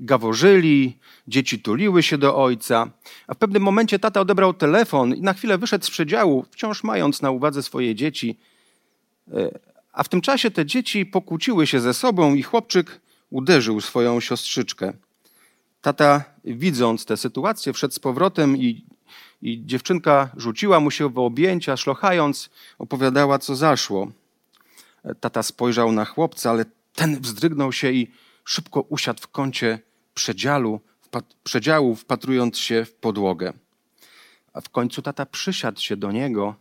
Gaworzyli, 0.00 0.98
dzieci 1.28 1.58
tuliły 1.58 2.02
się 2.02 2.18
do 2.18 2.36
ojca, 2.36 2.90
a 3.26 3.34
w 3.34 3.36
pewnym 3.36 3.62
momencie 3.62 3.98
tata 3.98 4.20
odebrał 4.20 4.54
telefon 4.54 5.14
i 5.14 5.20
na 5.20 5.32
chwilę 5.32 5.58
wyszedł 5.58 5.84
z 5.84 5.90
przedziału, 5.90 6.44
wciąż 6.50 6.84
mając 6.84 7.22
na 7.22 7.30
uwadze 7.30 7.62
swoje 7.62 7.94
dzieci. 7.94 8.38
E, 9.32 9.58
a 9.92 10.02
w 10.02 10.08
tym 10.08 10.20
czasie 10.20 10.50
te 10.50 10.66
dzieci 10.66 11.06
pokłóciły 11.06 11.66
się 11.66 11.80
ze 11.80 11.94
sobą 11.94 12.34
i 12.34 12.42
chłopczyk 12.42 13.00
uderzył 13.30 13.80
swoją 13.80 14.20
siostrzyczkę. 14.20 14.92
Tata, 15.80 16.24
widząc 16.44 17.04
tę 17.04 17.16
sytuację, 17.16 17.72
wszedł 17.72 17.94
z 17.94 17.98
powrotem 17.98 18.56
i 18.56 18.84
i 19.42 19.66
dziewczynka 19.66 20.30
rzuciła 20.36 20.80
mu 20.80 20.90
się 20.90 21.08
w 21.08 21.18
objęcia, 21.18 21.76
szlochając, 21.76 22.50
opowiadała, 22.78 23.38
co 23.38 23.56
zaszło. 23.56 24.12
Tata 25.20 25.42
spojrzał 25.42 25.92
na 25.92 26.04
chłopca, 26.04 26.50
ale 26.50 26.64
ten 26.94 27.20
wzdrygnął 27.20 27.72
się 27.72 27.90
i 27.92 28.10
szybko 28.44 28.80
usiadł 28.80 29.22
w 29.22 29.28
kącie 29.28 29.78
przedziału, 30.14 30.80
przedziału 31.44 31.94
wpatrując 31.94 32.58
się 32.58 32.84
w 32.84 32.94
podłogę. 32.94 33.52
A 34.52 34.60
w 34.60 34.68
końcu 34.68 35.02
tata 35.02 35.26
przysiadł 35.26 35.80
się 35.80 35.96
do 35.96 36.12
niego, 36.12 36.54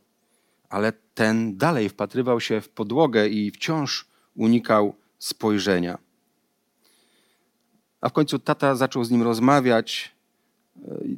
ale 0.69 0.93
ten 1.13 1.57
dalej 1.57 1.89
wpatrywał 1.89 2.39
się 2.39 2.62
w 2.62 2.69
podłogę 2.69 3.27
i 3.27 3.51
wciąż 3.51 4.05
unikał 4.35 4.95
spojrzenia. 5.19 5.97
A 8.01 8.09
w 8.09 8.13
końcu 8.13 8.39
tata 8.39 8.75
zaczął 8.75 9.03
z 9.03 9.12
nim 9.12 9.23
rozmawiać, 9.23 10.19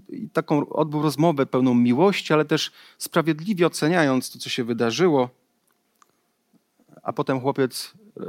i 0.09 0.29
taką 0.29 0.69
odbył 0.69 1.01
rozmowę 1.01 1.45
pełną 1.45 1.73
miłości, 1.73 2.33
ale 2.33 2.45
też 2.45 2.71
sprawiedliwie 2.97 3.67
oceniając 3.67 4.31
to, 4.31 4.39
co 4.39 4.49
się 4.49 4.63
wydarzyło. 4.63 5.29
A 7.03 7.13
potem 7.13 7.41
chłopiec 7.41 7.93
e, 8.19 8.21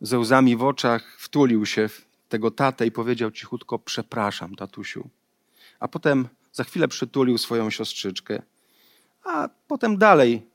ze 0.00 0.18
łzami 0.18 0.56
w 0.56 0.62
oczach 0.62 1.16
wtulił 1.18 1.66
się 1.66 1.88
w 1.88 2.06
tego 2.28 2.50
tatę 2.50 2.86
i 2.86 2.90
powiedział 2.90 3.30
cichutko: 3.30 3.78
Przepraszam, 3.78 4.54
tatusiu. 4.54 5.08
A 5.80 5.88
potem 5.88 6.28
za 6.52 6.64
chwilę 6.64 6.88
przytulił 6.88 7.38
swoją 7.38 7.70
siostrzyczkę. 7.70 8.42
A 9.24 9.48
potem 9.68 9.98
dalej, 9.98 10.46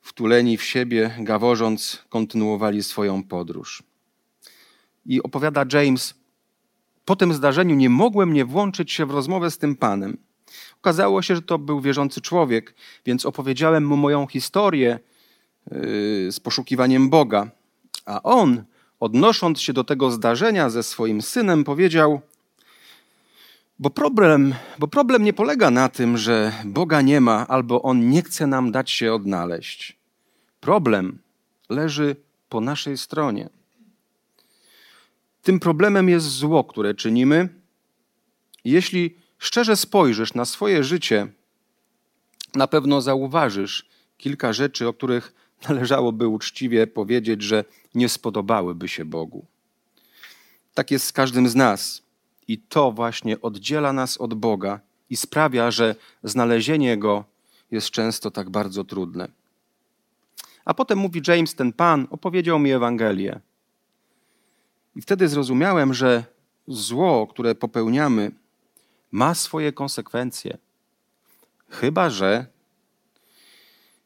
wtuleni 0.00 0.56
w 0.56 0.62
siebie, 0.62 1.14
gaworząc, 1.18 2.04
kontynuowali 2.08 2.82
swoją 2.82 3.22
podróż. 3.22 3.82
I 5.06 5.22
opowiada 5.22 5.64
James, 5.72 6.14
po 7.04 7.16
tym 7.16 7.34
zdarzeniu 7.34 7.74
nie 7.74 7.90
mogłem 7.90 8.32
nie 8.32 8.44
włączyć 8.44 8.92
się 8.92 9.06
w 9.06 9.10
rozmowę 9.10 9.50
z 9.50 9.58
tym 9.58 9.76
panem. 9.76 10.18
Okazało 10.80 11.22
się, 11.22 11.34
że 11.36 11.42
to 11.42 11.58
był 11.58 11.80
wierzący 11.80 12.20
człowiek, 12.20 12.74
więc 13.06 13.26
opowiedziałem 13.26 13.86
mu 13.86 13.96
moją 13.96 14.26
historię 14.26 14.98
yy, 15.70 16.32
z 16.32 16.40
poszukiwaniem 16.40 17.10
Boga. 17.10 17.50
A 18.06 18.22
on, 18.22 18.64
odnosząc 19.00 19.60
się 19.60 19.72
do 19.72 19.84
tego 19.84 20.10
zdarzenia 20.10 20.70
ze 20.70 20.82
swoim 20.82 21.22
synem, 21.22 21.64
powiedział: 21.64 22.20
bo 23.78 23.90
problem, 23.90 24.54
bo 24.78 24.88
problem 24.88 25.24
nie 25.24 25.32
polega 25.32 25.70
na 25.70 25.88
tym, 25.88 26.18
że 26.18 26.52
Boga 26.64 27.00
nie 27.00 27.20
ma 27.20 27.46
albo 27.46 27.82
on 27.82 28.10
nie 28.10 28.22
chce 28.22 28.46
nam 28.46 28.72
dać 28.72 28.90
się 28.90 29.12
odnaleźć. 29.12 29.98
Problem 30.60 31.18
leży 31.68 32.16
po 32.48 32.60
naszej 32.60 32.98
stronie. 32.98 33.48
Tym 35.42 35.60
problemem 35.60 36.08
jest 36.08 36.26
zło, 36.26 36.64
które 36.64 36.94
czynimy. 36.94 37.48
Jeśli 38.64 39.16
szczerze 39.38 39.76
spojrzysz 39.76 40.34
na 40.34 40.44
swoje 40.44 40.84
życie, 40.84 41.26
na 42.54 42.66
pewno 42.66 43.00
zauważysz 43.00 43.86
kilka 44.16 44.52
rzeczy, 44.52 44.88
o 44.88 44.92
których 44.92 45.34
należałoby 45.68 46.28
uczciwie 46.28 46.86
powiedzieć, 46.86 47.42
że 47.42 47.64
nie 47.94 48.08
spodobałyby 48.08 48.88
się 48.88 49.04
Bogu. 49.04 49.46
Tak 50.74 50.90
jest 50.90 51.06
z 51.06 51.12
każdym 51.12 51.48
z 51.48 51.54
nas. 51.54 52.02
I 52.48 52.58
to 52.58 52.92
właśnie 52.92 53.40
oddziela 53.40 53.92
nas 53.92 54.16
od 54.16 54.34
Boga 54.34 54.80
i 55.10 55.16
sprawia, 55.16 55.70
że 55.70 55.94
znalezienie 56.22 56.96
Go 56.96 57.24
jest 57.70 57.90
często 57.90 58.30
tak 58.30 58.50
bardzo 58.50 58.84
trudne. 58.84 59.28
A 60.64 60.74
potem 60.74 60.98
mówi 60.98 61.22
James, 61.26 61.54
ten 61.54 61.72
pan, 61.72 62.06
opowiedział 62.10 62.58
mi 62.58 62.72
Ewangelię. 62.72 63.40
I 64.96 65.02
wtedy 65.02 65.28
zrozumiałem, 65.28 65.94
że 65.94 66.24
zło, 66.68 67.26
które 67.26 67.54
popełniamy, 67.54 68.30
ma 69.10 69.34
swoje 69.34 69.72
konsekwencje. 69.72 70.58
Chyba, 71.68 72.10
że 72.10 72.46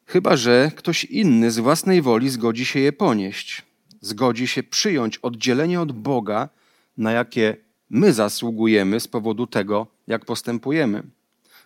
chyba 0.07 0.37
że 0.37 0.71
ktoś 0.77 1.05
inny 1.05 1.51
z 1.51 1.59
własnej 1.59 2.03
woli 2.03 2.31
zgodzi 2.31 2.67
się 2.67 2.81
je 2.81 2.93
ponieść. 2.93 3.62
Zgodzi 4.01 4.49
się 4.49 4.62
przyjąć 4.62 5.19
oddzielenie 5.19 5.81
od 5.81 5.93
Boga, 5.93 6.49
na 6.97 7.12
jakie 7.12 7.57
my 7.91 8.12
zasługujemy 8.12 9.01
z 9.01 9.09
powodu 9.09 9.47
tego, 9.47 9.87
jak 10.07 10.25
postępujemy. 10.25 11.03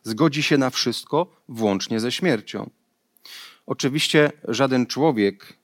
Zgodzi 0.03 0.43
się 0.43 0.59
na 0.59 0.71
wszystko, 0.71 1.43
włącznie 1.49 2.01
ze 2.01 2.13
śmiercią. 2.13 2.71
Oczywiście 3.67 4.33
żaden 4.49 4.87
człowiek 4.87 5.57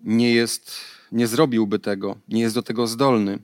nie 0.00 0.34
jest 0.34 0.72
nie 1.12 1.26
zrobiłby 1.26 1.78
tego, 1.78 2.18
nie 2.28 2.40
jest 2.40 2.54
do 2.54 2.62
tego 2.62 2.86
zdolny. 2.86 3.38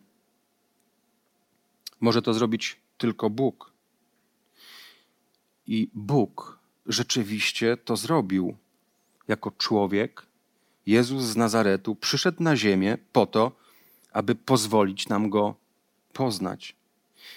Może 2.00 2.22
to 2.22 2.34
zrobić 2.34 2.76
tylko 2.98 3.30
Bóg. 3.30 3.72
I 5.66 5.90
Bóg 5.94 6.53
rzeczywiście 6.86 7.76
to 7.76 7.96
zrobił. 7.96 8.56
Jako 9.28 9.50
człowiek, 9.50 10.22
Jezus 10.86 11.22
z 11.22 11.36
Nazaretu 11.36 11.94
przyszedł 11.94 12.42
na 12.42 12.56
ziemię 12.56 12.98
po 13.12 13.26
to, 13.26 13.52
aby 14.12 14.34
pozwolić 14.34 15.08
nam 15.08 15.30
go 15.30 15.54
poznać. 16.12 16.76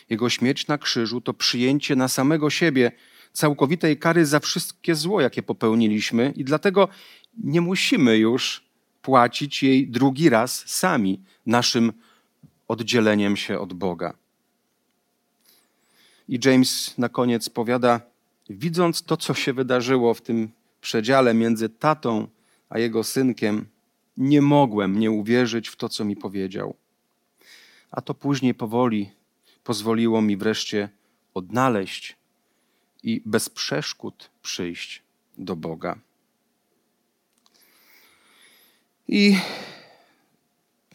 Jego 0.10 0.30
śmierć 0.30 0.68
na 0.68 0.78
krzyżu 0.78 1.22
to 1.22 1.34
przyjęcie 1.34 1.96
na 1.96 2.08
samego 2.08 2.50
siebie 2.50 2.92
całkowitej 3.34 3.98
kary 4.00 4.26
za 4.26 4.40
wszystkie 4.40 4.96
zło, 4.96 5.22
jakie 5.22 5.44
popełniliśmy, 5.44 6.34
i 6.36 6.44
dlatego 6.44 6.88
nie 7.44 7.62
musimy 7.62 8.18
już 8.18 8.64
płacić 9.02 9.64
jej 9.64 9.88
drugi 9.88 10.30
raz 10.30 10.64
sami, 10.68 11.22
naszym 11.46 11.94
oddzieleniem 12.68 13.38
się 13.38 13.60
od 13.60 13.74
Boga. 13.74 14.14
I 16.30 16.40
James 16.46 16.98
na 16.98 17.10
koniec 17.10 17.50
powiada, 17.50 18.02
widząc 18.50 19.04
to, 19.04 19.18
co 19.18 19.34
się 19.34 19.54
wydarzyło 19.54 20.14
w 20.14 20.22
tym 20.22 20.52
przedziale 20.82 21.34
między 21.34 21.70
tatą 21.70 22.28
a 22.70 22.80
jego 22.80 23.04
synkiem, 23.04 23.66
nie 24.18 24.42
mogłem 24.42 25.00
nie 25.00 25.12
uwierzyć 25.12 25.70
w 25.70 25.76
to, 25.76 25.90
co 25.90 26.06
mi 26.06 26.16
powiedział. 26.16 26.76
A 27.92 28.02
to 28.02 28.14
później 28.14 28.54
powoli 28.54 29.12
pozwoliło 29.64 30.22
mi 30.22 30.38
wreszcie 30.38 30.90
odnaleźć 31.34 32.16
i 33.04 33.22
bez 33.26 33.50
przeszkód 33.50 34.30
przyjść 34.42 35.04
do 35.38 35.56
Boga. 35.56 36.00
I 39.08 39.38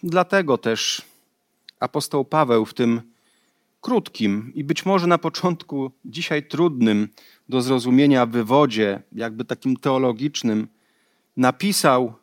dlatego 0.02 0.58
też 0.58 1.02
apostoł 1.80 2.24
Paweł 2.24 2.66
w 2.66 2.74
tym 2.74 3.11
krótkim 3.82 4.52
i 4.54 4.64
być 4.64 4.86
może 4.86 5.06
na 5.06 5.18
początku 5.18 5.90
dzisiaj 6.04 6.48
trudnym 6.48 7.08
do 7.48 7.62
zrozumienia 7.62 8.26
wywodzie, 8.26 9.02
jakby 9.12 9.44
takim 9.44 9.76
teologicznym, 9.76 10.68
napisał, 11.36 12.14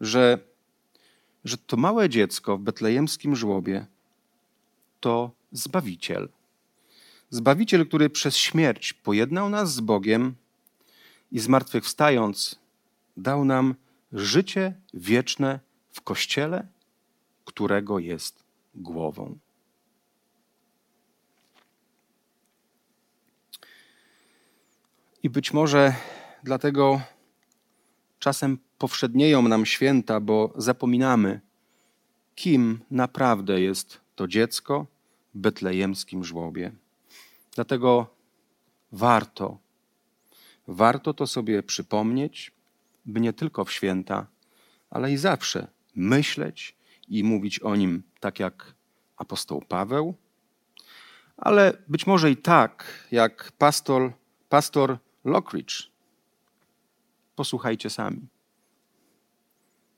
że, 0.00 0.38
że 1.44 1.56
to 1.58 1.76
małe 1.76 2.08
dziecko 2.08 2.58
w 2.58 2.60
betlejemskim 2.60 3.36
żłobie 3.36 3.86
to 5.00 5.30
Zbawiciel. 5.52 6.28
Zbawiciel, 7.30 7.86
który 7.86 8.10
przez 8.10 8.36
śmierć 8.36 8.92
pojednał 8.92 9.50
nas 9.50 9.74
z 9.74 9.80
Bogiem 9.80 10.34
i 11.32 11.38
zmartwychwstając 11.38 12.58
dał 13.16 13.44
nam 13.44 13.74
życie 14.12 14.74
wieczne 14.94 15.60
w 15.92 16.00
Kościele, 16.00 16.66
którego 17.44 17.98
jest 17.98 18.44
głową. 18.74 19.38
I 25.24 25.30
być 25.30 25.52
może 25.52 25.94
dlatego 26.42 27.00
czasem 28.18 28.58
powszednieją 28.78 29.42
nam 29.42 29.66
święta, 29.66 30.20
bo 30.20 30.52
zapominamy, 30.56 31.40
kim 32.34 32.80
naprawdę 32.90 33.60
jest 33.60 34.00
to 34.14 34.28
dziecko 34.28 34.86
w 35.34 35.38
betlejemskim 35.38 36.24
żłobie. 36.24 36.72
Dlatego 37.54 38.06
warto, 38.92 39.58
warto 40.68 41.14
to 41.14 41.26
sobie 41.26 41.62
przypomnieć, 41.62 42.52
by 43.06 43.20
nie 43.20 43.32
tylko 43.32 43.64
w 43.64 43.72
święta, 43.72 44.26
ale 44.90 45.12
i 45.12 45.16
zawsze 45.16 45.66
myśleć 45.94 46.76
i 47.08 47.24
mówić 47.24 47.60
o 47.60 47.76
nim 47.76 48.02
tak 48.20 48.40
jak 48.40 48.74
apostoł 49.16 49.62
Paweł, 49.68 50.14
ale 51.36 51.72
być 51.88 52.06
może 52.06 52.30
i 52.30 52.36
tak 52.36 52.84
jak 53.10 53.52
pastor, 53.58 54.12
pastor 54.48 54.98
Lockridge. 55.24 55.90
Posłuchajcie 57.36 57.90
sami. 57.90 58.28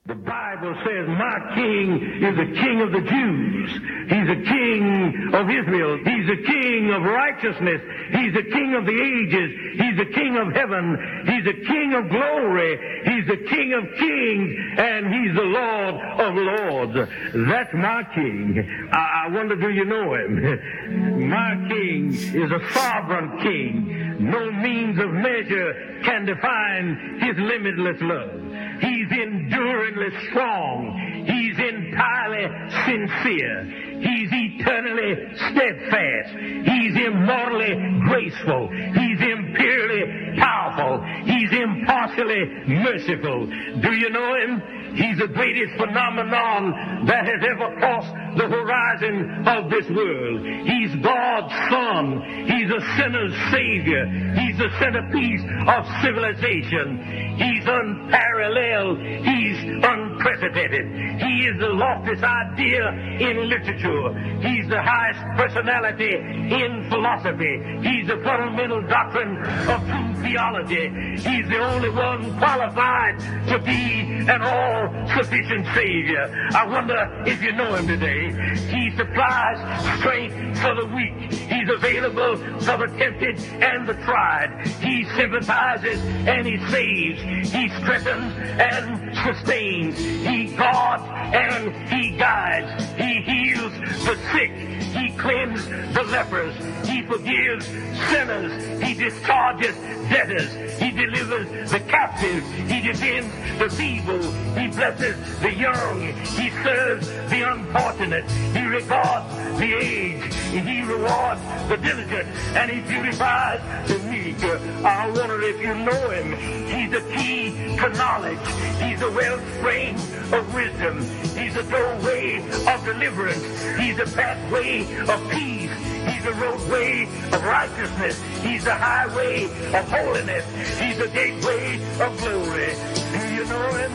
The 0.07 0.15
Bible 0.15 0.73
says, 0.85 1.05
My 1.09 1.51
king 1.53 2.23
is 2.23 2.35
the 2.37 2.61
king 2.61 2.81
of 2.81 2.93
the 2.93 3.01
Jews. 3.01 3.71
He's 4.07 4.27
the 4.27 4.41
king 4.47 5.33
of 5.33 5.49
Israel. 5.49 5.97
He's 5.97 6.27
the 6.27 6.43
king 6.47 6.91
of 6.91 7.03
righteousness. 7.03 7.81
He's 8.11 8.33
the 8.33 8.43
king 8.43 8.73
of 8.75 8.85
the 8.85 8.95
ages. 8.95 9.51
He's 9.75 9.97
the 9.97 10.13
king 10.13 10.37
of 10.37 10.53
heaven. 10.53 10.95
He's 11.27 11.43
the 11.43 11.59
king 11.65 11.93
of 11.93 12.09
glory. 12.09 12.79
He's 13.03 13.27
the 13.27 13.43
king 13.49 13.73
of 13.73 13.83
kings. 13.99 14.79
And 14.79 15.13
he's 15.13 15.35
the 15.35 15.43
Lord 15.43 15.95
of 16.23 16.35
lords. 16.35 17.11
That's 17.49 17.73
my 17.73 18.03
king. 18.15 18.89
I, 18.93 19.25
I 19.25 19.29
wonder, 19.29 19.57
do 19.57 19.69
you 19.71 19.83
know 19.83 20.13
him? 20.13 21.29
my 21.29 21.67
king 21.67 22.13
is 22.13 22.49
a 22.49 22.61
sovereign 22.71 23.39
king. 23.41 24.06
No 24.19 24.51
means 24.51 24.97
of 24.99 25.11
measure 25.11 26.01
can 26.03 26.25
define 26.25 27.19
his 27.21 27.37
limitless 27.37 27.97
love. 28.01 28.81
He's 28.81 29.11
enduringly 29.11 30.09
strong. 30.29 31.25
He's 31.27 31.57
entirely 31.57 32.47
sincere. 32.85 33.63
He's 33.99 34.29
eternally 34.31 35.15
steadfast. 35.35 36.33
He's 36.65 36.95
immortally 37.05 37.73
graceful. 38.07 38.69
He's 38.69 39.21
imperially 39.21 40.37
powerful. 40.39 41.03
He's 41.25 41.51
impartially 41.51 42.45
merciful. 42.67 43.47
Do 43.81 43.91
you 43.93 44.09
know 44.09 44.35
him? 44.35 44.76
He's 44.95 45.17
the 45.17 45.27
greatest 45.27 45.77
phenomenon 45.77 47.05
that 47.05 47.25
has 47.25 47.41
ever 47.43 47.75
crossed 47.77 48.13
the 48.37 48.47
horizon 48.47 49.47
of 49.47 49.69
this 49.69 49.89
world. 49.89 50.45
He's 50.45 50.95
God's 51.03 51.53
Son. 51.69 52.21
He's 52.47 52.69
a 52.69 52.81
sinner's 52.97 53.33
Savior. 53.51 54.05
He's 54.37 54.57
the 54.57 54.69
centerpiece 54.79 55.41
of 55.67 55.81
civilization. 56.01 57.35
He's 57.37 57.65
unparalleled. 57.65 58.99
He's 58.99 59.59
unprecedented. 59.83 61.21
He 61.21 61.47
is 61.47 61.59
the 61.59 61.69
loftiest 61.69 62.23
idea 62.23 62.89
in 63.19 63.49
literature. 63.49 64.13
He's 64.41 64.67
the 64.69 64.81
highest 64.81 65.21
personality 65.37 66.15
in 66.15 66.87
philosophy. 66.89 67.61
He's 67.81 68.07
the 68.07 68.21
fundamental 68.23 68.81
doctrine 68.87 69.37
of 69.67 69.81
true 69.85 70.23
theology. 70.23 70.89
He's 71.17 71.47
the 71.49 71.59
only 71.59 71.89
one 71.89 72.37
qualified 72.37 73.19
to 73.49 73.59
be 73.59 74.25
an 74.27 74.41
all-sufficient 74.77 75.65
Savior. 75.73 76.49
I 76.53 76.65
wonder 76.67 77.23
if 77.25 77.41
you 77.41 77.51
know 77.53 77.75
him 77.75 77.87
today. 77.87 78.31
He 78.69 78.95
supplies 78.95 79.57
strength 79.99 80.59
for 80.61 80.75
the 80.75 80.85
weak. 80.85 81.33
He's 81.33 81.69
available 81.69 82.37
for 82.61 82.77
the 82.77 82.87
tempted 82.97 83.39
and 83.61 83.87
the 83.87 83.93
tried. 84.05 84.67
He 84.81 85.05
sympathizes 85.15 85.99
and 86.01 86.45
he 86.45 86.57
saves. 86.69 87.21
He 87.51 87.69
strengthens 87.81 88.33
and 88.59 89.15
sustains. 89.25 89.97
He 89.97 90.55
guards 90.55 91.03
and 91.07 91.73
he 91.89 92.17
guides. 92.17 92.85
He 92.95 93.21
heals 93.21 93.73
the 94.05 94.17
sick. 94.31 94.51
He 94.97 95.11
cleanses 95.17 95.67
the 95.93 96.03
lepers. 96.03 96.55
He 96.87 97.01
forgives 97.03 97.65
sinners. 98.09 98.83
He 98.83 98.93
discharges 98.93 99.75
debtors. 100.09 100.51
He 100.79 100.91
delivers 100.91 101.71
the 101.71 101.79
captive. 101.81 102.43
He 102.67 102.81
defends 102.81 103.59
the 103.59 103.69
feeble. 103.69 104.21
He 104.59 104.67
blesses 104.67 105.39
the 105.39 105.53
young. 105.53 106.13
He 106.23 106.49
serves 106.63 107.07
the 107.29 107.51
unfortunate. 107.51 108.29
He 108.53 108.65
regards 108.65 109.59
the 109.59 109.73
aged. 109.73 110.33
He 110.33 110.81
rewards 110.83 111.41
the 111.69 111.77
diligent. 111.77 112.27
And 112.55 112.71
he 112.71 112.81
beautifies 112.81 113.61
the 113.87 113.99
meek. 114.09 114.43
I 114.83 115.09
wonder 115.09 115.41
if 115.41 115.59
you 115.61 115.73
know 115.73 116.09
him. 116.09 116.33
He's 116.67 116.91
the 116.91 117.01
key 117.15 117.77
to 117.77 117.89
knowledge. 117.89 118.47
He's 118.81 118.99
the 118.99 119.11
wellspring 119.11 119.95
of 120.33 120.53
wisdom. 120.53 121.01
He's 121.35 121.53
the 121.53 121.63
doorway 121.63 122.37
of 122.67 122.85
deliverance. 122.85 123.43
He's 123.79 123.97
the 123.97 124.05
pathway 124.15 124.81
of 125.07 125.29
peace. 125.31 125.96
He's 126.07 126.23
the 126.23 126.33
roadway 126.33 127.03
of 127.31 127.43
righteousness. 127.43 128.21
He's 128.41 128.63
the 128.63 128.73
highway 128.73 129.43
of 129.45 129.89
holiness. 129.89 130.45
He's 130.79 130.97
the 130.97 131.07
gateway 131.09 131.75
of 131.99 132.17
glory. 132.19 132.73
Do 133.11 133.33
you 133.35 133.45
know 133.45 133.69
him? 133.73 133.91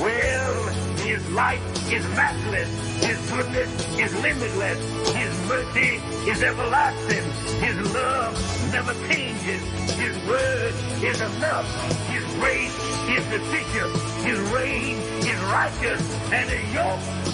Well, 0.00 0.68
his 1.06 1.30
light 1.30 1.60
is 1.90 2.06
matchless. 2.16 2.68
His 3.04 3.18
goodness 3.30 3.98
is 3.98 4.14
limitless. 4.22 4.78
His 5.14 5.48
mercy 5.48 6.00
is 6.30 6.42
everlasting. 6.42 7.24
His 7.60 7.94
love 7.94 8.72
never 8.72 8.94
changes. 9.08 9.62
His 9.96 10.16
word 10.28 10.74
is 11.02 11.20
enough. 11.20 11.66
His 12.08 12.24
grace 12.34 12.76
is 13.08 13.24
sufficient. 13.24 13.92
His 14.24 14.38
reign 14.52 14.96
is 15.26 15.40
righteous. 15.44 16.02
And 16.32 16.50
his 16.50 16.74
yoke 16.74 17.27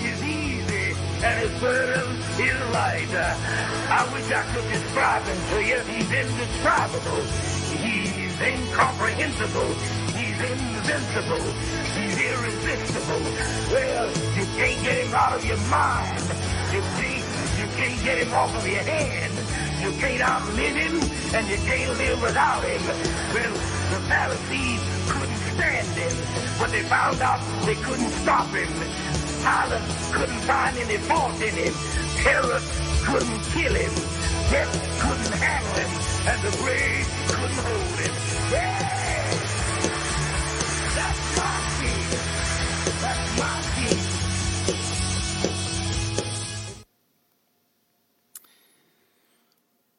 And 1.25 1.41
his 1.41 1.59
burden 1.59 2.05
is 2.37 2.61
light. 2.77 3.09
I 3.09 4.05
wish 4.13 4.29
I 4.29 4.43
could 4.53 4.69
describe 4.69 5.23
him 5.25 5.41
to 5.51 5.59
you. 5.65 5.79
He's 5.89 6.11
indescribable. 6.13 7.25
He's 7.81 8.37
incomprehensible. 8.45 9.73
He's 10.13 10.37
invincible. 10.37 11.45
He's 11.97 12.17
irresistible. 12.29 13.25
Well, 13.73 14.07
you 14.37 14.45
can't 14.53 14.81
get 14.85 14.97
him 15.01 15.15
out 15.15 15.33
of 15.33 15.45
your 15.45 15.63
mind. 15.73 16.21
You 16.77 16.83
see, 17.01 17.17
you 17.57 17.67
can't 17.73 18.05
get 18.05 18.19
him 18.19 18.35
off 18.35 18.55
of 18.55 18.67
your 18.69 18.85
hand. 18.85 19.33
You 19.81 19.93
can't 20.01 20.21
outlive 20.21 20.77
him, 20.77 20.95
and 21.35 21.49
you 21.49 21.57
can't 21.57 21.99
live 21.99 22.21
without 22.21 22.65
him. 22.65 22.83
Well, 23.33 23.53
the 23.93 24.01
Pharisees 24.13 24.81
couldn't 25.09 25.41
stand 25.57 25.89
him, 25.89 26.15
but 26.59 26.71
they 26.71 26.83
found 26.83 27.21
out 27.21 27.41
they 27.65 27.77
couldn't 27.77 28.11
stop 28.11 28.49
him. 28.49 29.14
Couldn't 29.45 30.41
find 30.49 30.75
any 30.79 30.97
fault 30.97 31.37
in 31.43 31.55
him. 31.55 31.75
Herod 32.25 32.63
couldn't 33.05 33.43
kill 33.53 33.75
him. 33.75 33.93
Death 34.51 34.73
couldn't 35.03 35.35
handle 35.37 35.75
him, 35.81 35.91
and 36.31 36.39
the 36.43 36.53
grave 36.63 37.07
couldn't 37.29 37.59
hold 37.67 37.99
him. 38.01 38.15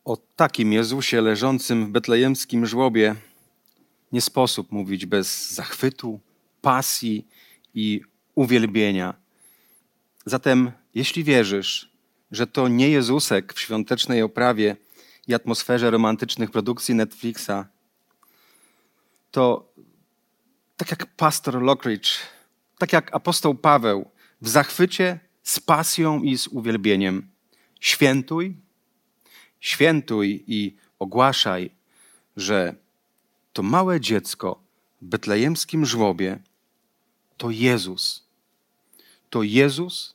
O 0.05 0.17
takim 0.35 0.73
Jezusie 0.73 1.21
leżącym 1.21 1.85
w 1.85 1.89
betlejemskim 1.89 2.65
żłobie 2.65 3.15
nie 4.11 4.21
sposób 4.21 4.71
mówić 4.71 5.05
bez 5.05 5.51
zachwytu, 5.51 6.19
pasji 6.61 7.27
i 7.73 8.01
uwielbienia. 8.35 9.24
Zatem, 10.25 10.71
jeśli 10.95 11.23
wierzysz, 11.23 11.91
że 12.31 12.47
to 12.47 12.67
nie 12.67 12.89
Jezusek 12.89 13.53
w 13.53 13.59
świątecznej 13.59 14.21
oprawie 14.21 14.77
i 15.27 15.33
atmosferze 15.33 15.91
romantycznych 15.91 16.51
produkcji 16.51 16.95
Netflixa, 16.95 17.51
to 19.31 19.73
tak 20.77 20.91
jak 20.91 21.05
pastor 21.05 21.61
Lockridge, 21.61 22.09
tak 22.77 22.93
jak 22.93 23.15
apostoł 23.15 23.55
Paweł, 23.55 24.11
w 24.41 24.49
zachwycie, 24.49 25.19
z 25.43 25.59
pasją 25.59 26.21
i 26.23 26.37
z 26.37 26.47
uwielbieniem, 26.47 27.29
świętuj, 27.79 28.55
świętuj 29.59 30.43
i 30.47 30.75
ogłaszaj, 30.99 31.71
że 32.37 32.75
to 33.53 33.63
małe 33.63 33.99
dziecko 33.99 34.59
w 35.01 35.05
betlejemskim 35.05 35.85
żłobie 35.85 36.39
to 37.37 37.49
Jezus. 37.49 38.25
To 39.29 39.43
Jezus, 39.43 40.14